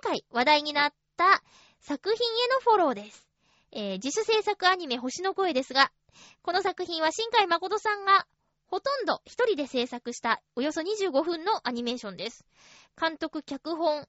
[0.00, 1.42] 回話題になった
[1.80, 3.28] 作品へのフォローです。
[3.72, 5.92] えー、自主制作アニメ星の声ですが、
[6.40, 8.26] この作品は新海誠さんが
[8.64, 12.46] ほとんど一人で制作したおよそ25分のアニメーションです。
[12.98, 14.06] 監督、脚本、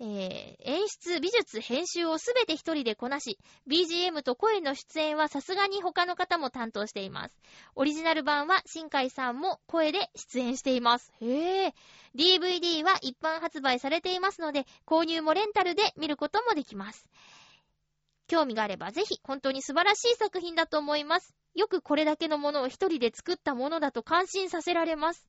[0.00, 3.38] えー、演出、美術、編集をすべて一人でこなし、
[3.68, 7.40] BGM と声の出演はさすがに他の方も担当しています。
[7.74, 11.12] オリジナル版は新海さんも声で出演しています。
[11.20, 11.72] へぇ。
[12.14, 17.08] DVD は一般発売されていますので、購入もレンタルで見ることもできます。
[18.28, 21.34] 興味があればぜひ、本当に素晴らしい作品だと思います。
[21.54, 25.26] よくこれだけのものを一人で作ったものだと感心させられます。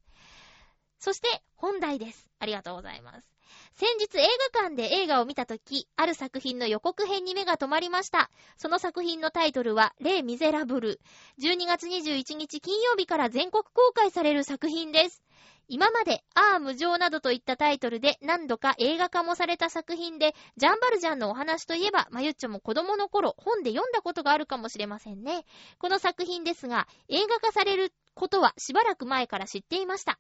[1.00, 2.28] そして、本題です。
[2.38, 3.39] ありがとうございます。
[3.80, 8.30] 先日映画館で映画を見たとき、ある作品の予告編に目が止まりました。
[8.58, 11.00] その作品のタイトルは、レイ・ミゼラブル。
[11.42, 15.24] 12月21日金曜日から全国公開される作品です。
[15.68, 25.46] 今まで、ああ無情などといったタイトルで何度か映画化もされた作品で、ジャンバルジャンのお話といえば、まゆっちょも子供の頃、本で読んだことがあるかもしれませんね。
[25.78, 30.20] この作品ですが、映画化されることはしばらく前から知っていました。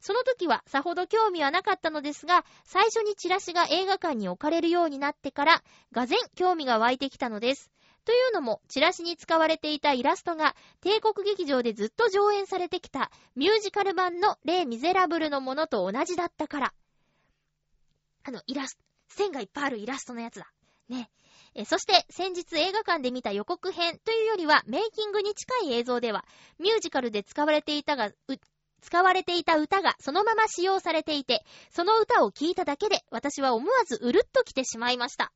[0.00, 5.62] その時はさほど興味はなかったのですが、最初にチラシが映画館に置かれるようになってから、
[5.92, 7.70] がぜん興味が湧いてきたのです。
[8.04, 16.74] というのも、チラシに使われていたイラストが、帝国劇場でずっと上演されてきた、ミュージカル版のレイ・ミゼラブルのものと同じだったから。
[18.24, 20.50] あの、イラスト、線がいっぱいあるイラストのやつだ。
[20.88, 21.10] ね。
[21.54, 26.24] えそして、先日映画館で見た予告編というよりは、メイキングに近い映像では、
[26.58, 28.12] ミュージカルで使われていたが、
[28.80, 35.32] 使われていた歌がそのまま使用されていて、その歌を聴いただけで私は思わずうるっと来てしまいました。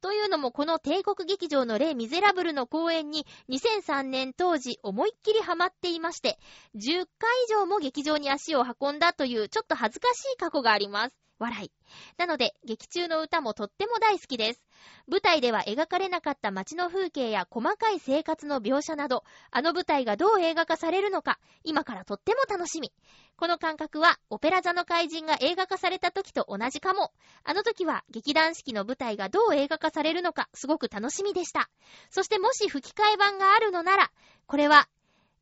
[0.00, 6.38] というのもこの帝国劇場のレイ・ミゼラブルの公演に2003年当時思いっきりハマっていまして、
[6.76, 11.26] 10回以上も劇場に足を運んだというちょっと恥ずかしい過去があります。
[11.38, 11.70] 笑い。
[12.16, 14.62] なので、劇中の歌もとっても大好きです。
[15.06, 22.92] 舞台では描かれなかった街の風景や細かい生活の描写など、あの舞台がどう映画化されるのか、今からとっても楽しみ。
[23.36, 27.12] この感覚は、オペラ座の怪人が映画化された時と同じかも。
[27.44, 31.68] あの時は、劇団四季の舞台がどう映画化されるのか、すごく楽しみでした。
[32.10, 34.10] そしてもし吹き替え版があるのなら、
[34.46, 34.88] これは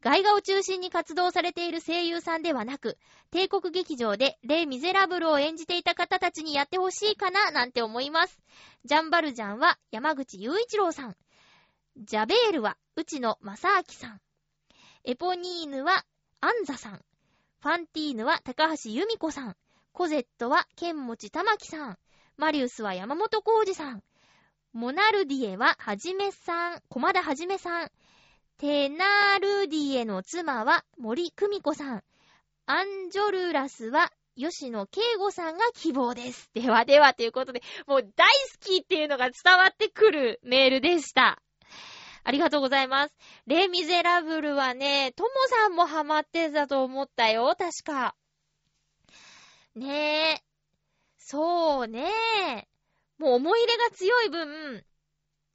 [0.05, 2.99] 外画を中心に活動されている声優さんではなく、
[3.31, 8.39] 帝国劇場でレイ・ミゼラブルを演じていた方たちにやってほしいかな、なんて思います。
[8.85, 11.17] ジャンバルジャンは山口雄一郎さん。
[11.97, 14.21] ジャベールは内野正明さん。
[15.05, 16.05] エポニーヌは
[16.43, 17.01] アンザさん。
[17.63, 19.57] ファンティーヌは高橋由美子さん。
[19.93, 21.99] コゼットは剣持玉木さん。
[22.37, 24.03] マリウスは山本浩二さん。
[24.73, 27.91] モナルディエははじめさん、駒田はじめさん。
[28.59, 32.03] テナルディエの妻は森久美子さん。
[32.67, 36.51] アンジョルラスは吉野慶吾さんが希望です。
[36.55, 38.13] ではではということで、もう大好
[38.59, 41.41] きっていうのが伝わってくるメールでした。
[42.25, 43.15] ありがとうございます。
[43.47, 48.17] レ・ミゼラブルはね、トモさんもハマってたと思ったよ、確か。
[49.77, 50.54] ねえ。
[51.27, 52.69] そうね。
[53.17, 54.85] もう思い入れが強い分、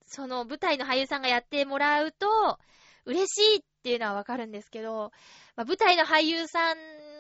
[0.08, 2.58] その舞台の俳優さんがやってもらうと、
[3.06, 5.12] 嬉しいっていうのはわかるんですけど、
[5.56, 6.78] まあ、舞台の俳優さん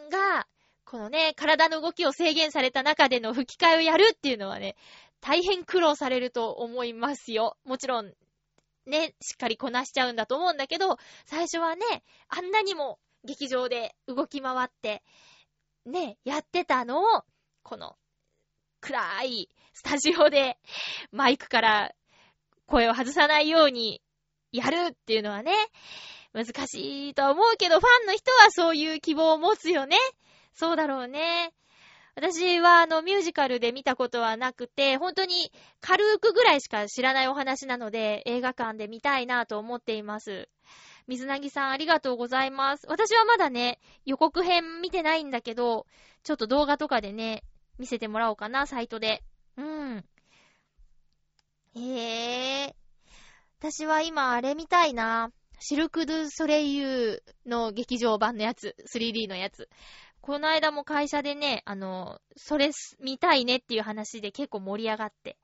[0.09, 0.47] が、
[0.83, 4.75] このね、体の動きを制限された中での吹き替えをやるっていうのはね、
[5.21, 7.55] 大変苦労されると思いますよ。
[7.65, 8.11] もちろん、
[8.87, 10.97] ね、しっかりこなしちゃうんだと思うんだけど、
[11.27, 11.85] 最初はね、
[12.29, 15.03] あんなにも劇場で動き回って、
[15.85, 17.23] ね、やってたのを、
[17.61, 17.95] この、
[18.81, 20.57] 暗いスタジオで、
[21.11, 21.91] マイクから
[22.65, 24.01] 声を外さないように
[24.51, 25.53] やるっていうのはね、
[26.33, 29.97] 難しいと思うけど、ファンの人はそういう希望を持つよね。
[30.53, 31.53] そうだろうね。
[32.15, 40.49] 私はあのミュージカルで見たことはなくて、本当に軽くぐらいしか知らないお話なので、映画館で見たいなと思っています。
[41.07, 42.85] 水なぎさんありがとうございます。
[42.87, 45.87] 私はまだね、予告編見てないんだけど、
[46.23, 47.43] ちょっと動画とかでね、
[47.79, 49.23] 見せてもらおうかな、サイトで。
[49.57, 50.05] うん。
[51.75, 52.75] へえ。
[53.59, 55.31] 私は今あれ見たいな。
[55.59, 59.69] シルク・ドゥ・ソレイユの劇場版のやつ、3D のやつ。
[60.21, 65.37] この間も会社でね、あの、それ見たいねっていう話で結構盛り上がって。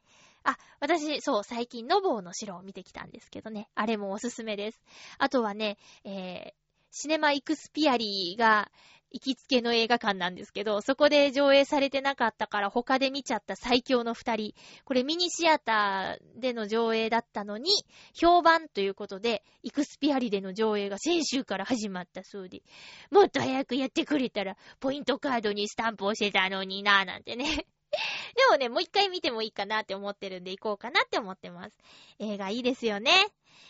[0.43, 3.67] あ、私、そう、最近、ノボーの城を見てきたんですけどね。
[3.75, 4.81] あれもおすすめです。
[5.17, 6.53] あとはね、えー、
[6.91, 8.71] シネマ・イクスピアリーが、
[9.15, 14.53] 行きつけの映画館なんですけど、そこで上映されてなかったから他で見ちゃった最強の二人。
[14.83, 17.71] これミニシアターでの上映だったのに、
[18.13, 22.61] 評判ということで、イクスピアリでの上映が先週から始まったそうで、
[23.09, 27.45] もっと早くやってくれたら、ポイントカードにスタンプ押せたのになぁなんてね。
[28.35, 31.77] でもね、もう一回見てもいいかなって思ってるんで行こうかなって思ってます。
[32.19, 33.11] 映画いいですよね。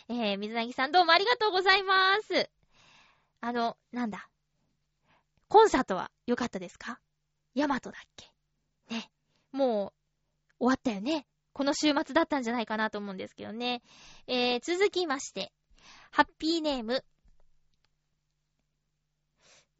[0.08, 2.50] えー、水なぎさんどうもありがとうございます。
[3.40, 4.28] あの、なんだ？
[5.48, 7.00] コンサートは良かったですか？
[7.54, 8.30] ヤマトだっけ？
[8.94, 9.10] ね。
[9.52, 9.92] も
[10.58, 11.26] う、終わったよね。
[11.52, 13.82] この週末だったんじゃないかなと思うんですけどね。
[14.26, 15.52] えー、続きまして、
[16.10, 17.04] ハッピーネーム。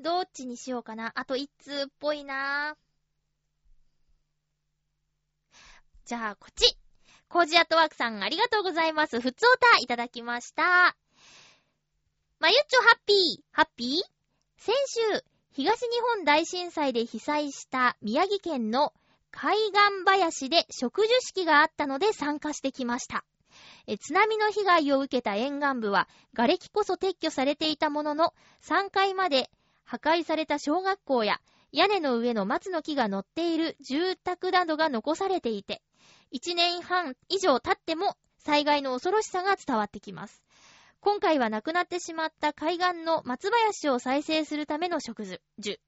[0.01, 1.13] どっちにしようかな？
[1.15, 2.77] あと一通っぽいな
[6.05, 6.79] じゃあ、こっち。
[7.29, 9.21] コージアットワークさんありがとうございます。
[9.21, 10.97] ふつおたいただきました。
[12.39, 13.43] まゆっちょハッピー。
[13.51, 14.03] ハッピー？
[14.59, 15.01] 先週、
[15.57, 18.93] 東日本大震災で被災した宮城県の
[19.31, 23.25] 海岸林で植樹式があったので参加してきました。
[23.99, 28.35] 津波の被害を受けた沿岸部は、瓦礫こそ撤去されていたものの、
[28.69, 29.49] 3階まで
[29.85, 31.41] 破壊された小学校や、
[31.73, 35.81] 屋根の上の松の木が乗っている住宅などが残されていて、
[36.35, 40.46] 1年半以上経っても災害の恐ろしさが伝わってきます。
[41.07, 45.81] 今回は亡くなってしまった海岸の松林を再生するための植樹。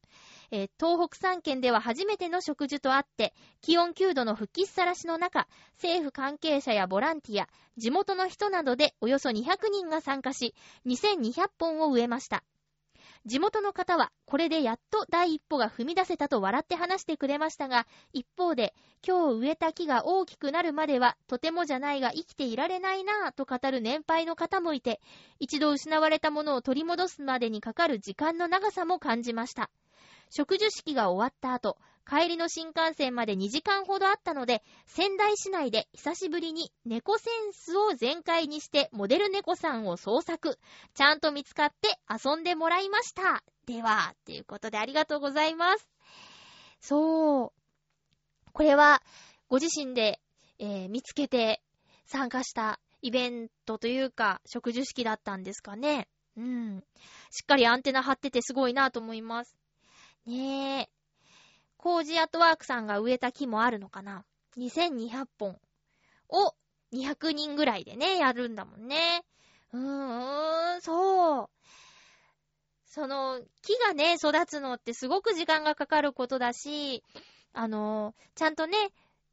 [0.52, 10.54] えー、東北3県では初めての植樹とあって、気温9度の吹きさらしの中、政府関係者やボランティア、地元の人などでおよそ200人が参加し、
[10.86, 12.44] 2200本を植えました。
[13.28, 18.74] 地元の方は、これでやっと第一歩が踏み出せたと笑って話してくれましたが、一方で、
[19.06, 25.02] 今日植えた木が大きくなるまでは、とてもじゃないが生きていられないなぁと語る年配の方もいて、
[25.38, 29.68] 一度失われたものを取り戻すまでにかかる時間の長さも感じました。
[30.30, 40.58] 植樹式が終わった後、帰りの新幹線まで2時間ほどあったので、仙台市内で久しぶりに猫センスを全開にしてモデル猫さんを捜索。
[40.94, 43.44] ちゃんと見つかって遊んでもらいました。
[43.66, 45.86] では、ということでありがとうございます。
[46.80, 48.52] そう。
[48.52, 49.02] これは、
[49.48, 50.18] ご自身で、
[50.58, 51.60] えー、見つけて
[52.06, 56.08] 参加したイベントというか、植樹式だったんですかね。
[56.38, 56.80] うん。
[57.30, 59.54] しっかりアンテナ張っててすごいなと思います。
[60.26, 60.88] ねえ。
[61.76, 64.24] コージアートワークさんが植えた木もあるのかな
[64.56, 65.60] ?2200 本
[66.28, 66.54] を
[66.92, 69.24] 200人ぐらいでね、やるんだもんね。
[69.72, 71.48] うーん、そう。
[72.86, 77.04] その、木がね、育つのってすごく時間がかかることだし、
[77.52, 78.76] あの、ちゃんとね、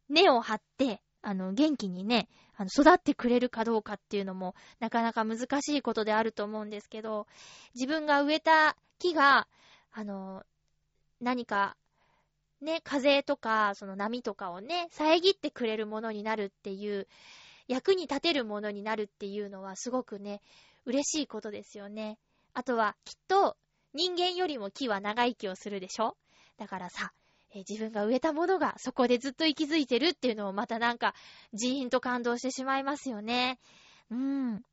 [0.09, 2.27] 根を張って、あの、元気にね、
[2.57, 7.27] あの、育ってくれるかどうかっていうのも、なかなか難しいことであると思うんですけど、
[7.73, 9.47] 自分が植えた木が、
[9.91, 10.43] あの、
[11.21, 11.77] 何か、
[12.61, 17.07] ね、風とか、その波とかをね、遮ってくれるものになるっていう、
[17.67, 20.41] 役に立てるものになるっていうのは、すごくね、
[20.85, 22.17] 嬉しいことですよね。
[22.53, 23.57] あとは、きっと、
[23.93, 26.17] 人間よりも木は長生きをするでしょ？
[26.57, 27.13] だからさ、
[27.53, 31.13] え自分が植えたものがそこでずっと息づいてるっていうのをまたなんか、
[31.53, 33.59] ジーンと感動してしまいますよね。
[34.11, 34.63] うん。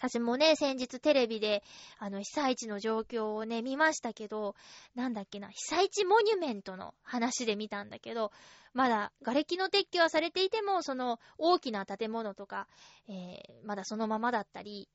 [0.00, 1.62] 私もね、先日テレビで、
[1.98, 4.54] あの、被災地の状況をね、見ましたけど、
[4.94, 8.32] なんだっけな、被災地モニュメントの話で見たんだけど、
[8.72, 12.66] まだ、瓦礫の撤去はされていても、その、大きな建物とか、
[13.08, 14.88] えー、まだそのままだったり、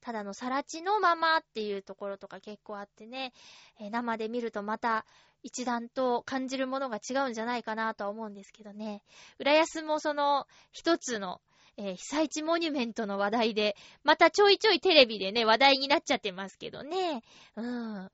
[0.00, 3.32] ただの更地のままっていうところとか結構あってね、
[3.78, 5.04] えー、生で見るとまた
[5.42, 9.02] 一段と感じるものが違うんじゃないかなとは思うんですけどね。
[9.38, 11.40] 浦安もその一つの、
[11.76, 17.22] えー、被災地モニュメントの話題で、またちょいちょいテレビでね、話題になっちゃってますけどね。
[17.56, 18.10] うん。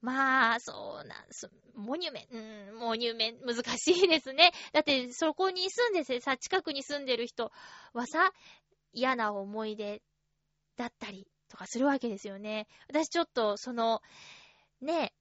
[0.00, 1.50] まあ、そうなんす。
[1.74, 4.52] モニュメント、うん、モニュメント、難しいですね。
[4.72, 7.50] だって、そこに住んでてさ、近くに住んでる人
[7.92, 8.32] はさ、
[8.92, 10.00] 嫌な思い出
[10.76, 12.68] だったりとかするわけですよね。
[12.88, 14.02] 私ちょっと、その、
[14.80, 15.12] ね、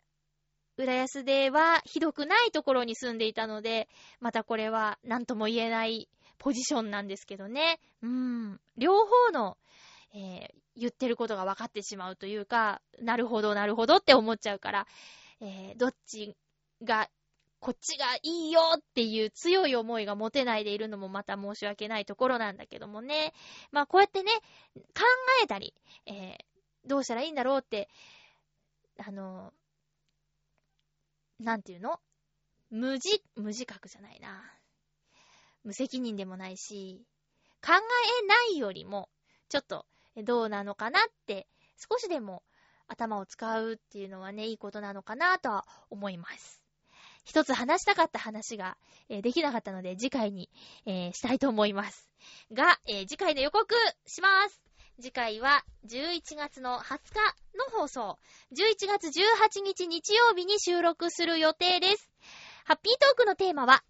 [0.78, 6.08] 浦安ではひどくないところに住んでいたので、またこれは何とも言えない
[6.38, 7.80] ポジションなんですけどね。
[8.02, 8.60] うん。
[8.78, 9.58] 両方の、
[10.14, 14.88] えー、言ってることが分かってしまうというか、なるほど、なるほどって思っちゃうから、
[15.42, 16.36] えー、どっち
[16.84, 17.10] が、
[17.60, 23.34] こっちがいいよっていう強い思いが持てないでいるのもまた申し訳ないところなんだけどもね。
[23.72, 24.32] まあこうやってね、
[24.76, 25.04] 考
[25.44, 25.74] えたり、
[26.06, 26.36] えー、
[26.86, 27.90] どうしたらいいんだろうって、
[29.00, 29.52] あの、
[31.40, 32.00] なんていうの？
[32.70, 34.44] 無自、無自覚じゃないな。
[35.68, 37.06] 無責任でもないし、
[37.62, 39.10] 考えないよりも、
[39.50, 41.46] ちょっとどうなのかなって、
[41.76, 42.42] 少しでも
[42.88, 46.62] 頭を使うっていうのはね、いいことなのかなとは思います。
[47.26, 48.78] 一つ話したかった話が、
[49.10, 50.50] えー、できなかったので、次回に、
[50.86, 52.10] えー、したいと思います。
[52.54, 53.68] が、えー、次回の予告
[54.06, 54.62] します
[55.02, 58.18] 次回は11月の20日の放送。
[58.54, 62.10] 11月18日日曜日に収録する予定です。
[62.64, 63.84] ハッピートークのテーマは、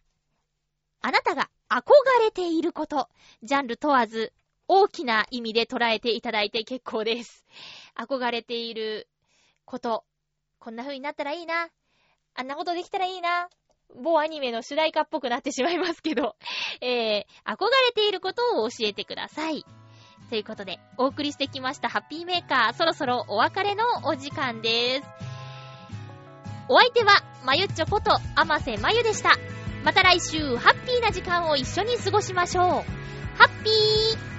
[1.01, 1.81] あなたが憧
[2.23, 3.09] れていること。
[3.43, 4.33] ジャンル問わず、
[4.67, 7.45] 大きな意味で捉えていただいて結構です。
[7.95, 9.07] 憧れている
[9.65, 10.03] こと。
[10.59, 11.69] こんな風になったらいいな。
[12.35, 13.49] あんなことできたらいいな。
[13.95, 16.35] 某アニメの主題歌っぽくなってしまいますけど、
[16.81, 19.65] えー、憧れていることを教えてください。
[20.29, 25.09] ということで、お送りしてきましたハッピーメーカー、そろそろお別れのお時間です。
[26.67, 29.31] お相手は、まゆっちょこと、あませまゆでした。
[29.83, 32.65] また来週、ハッピーな時間を一緒に過ごしましょう。
[33.37, 34.36] ハッピー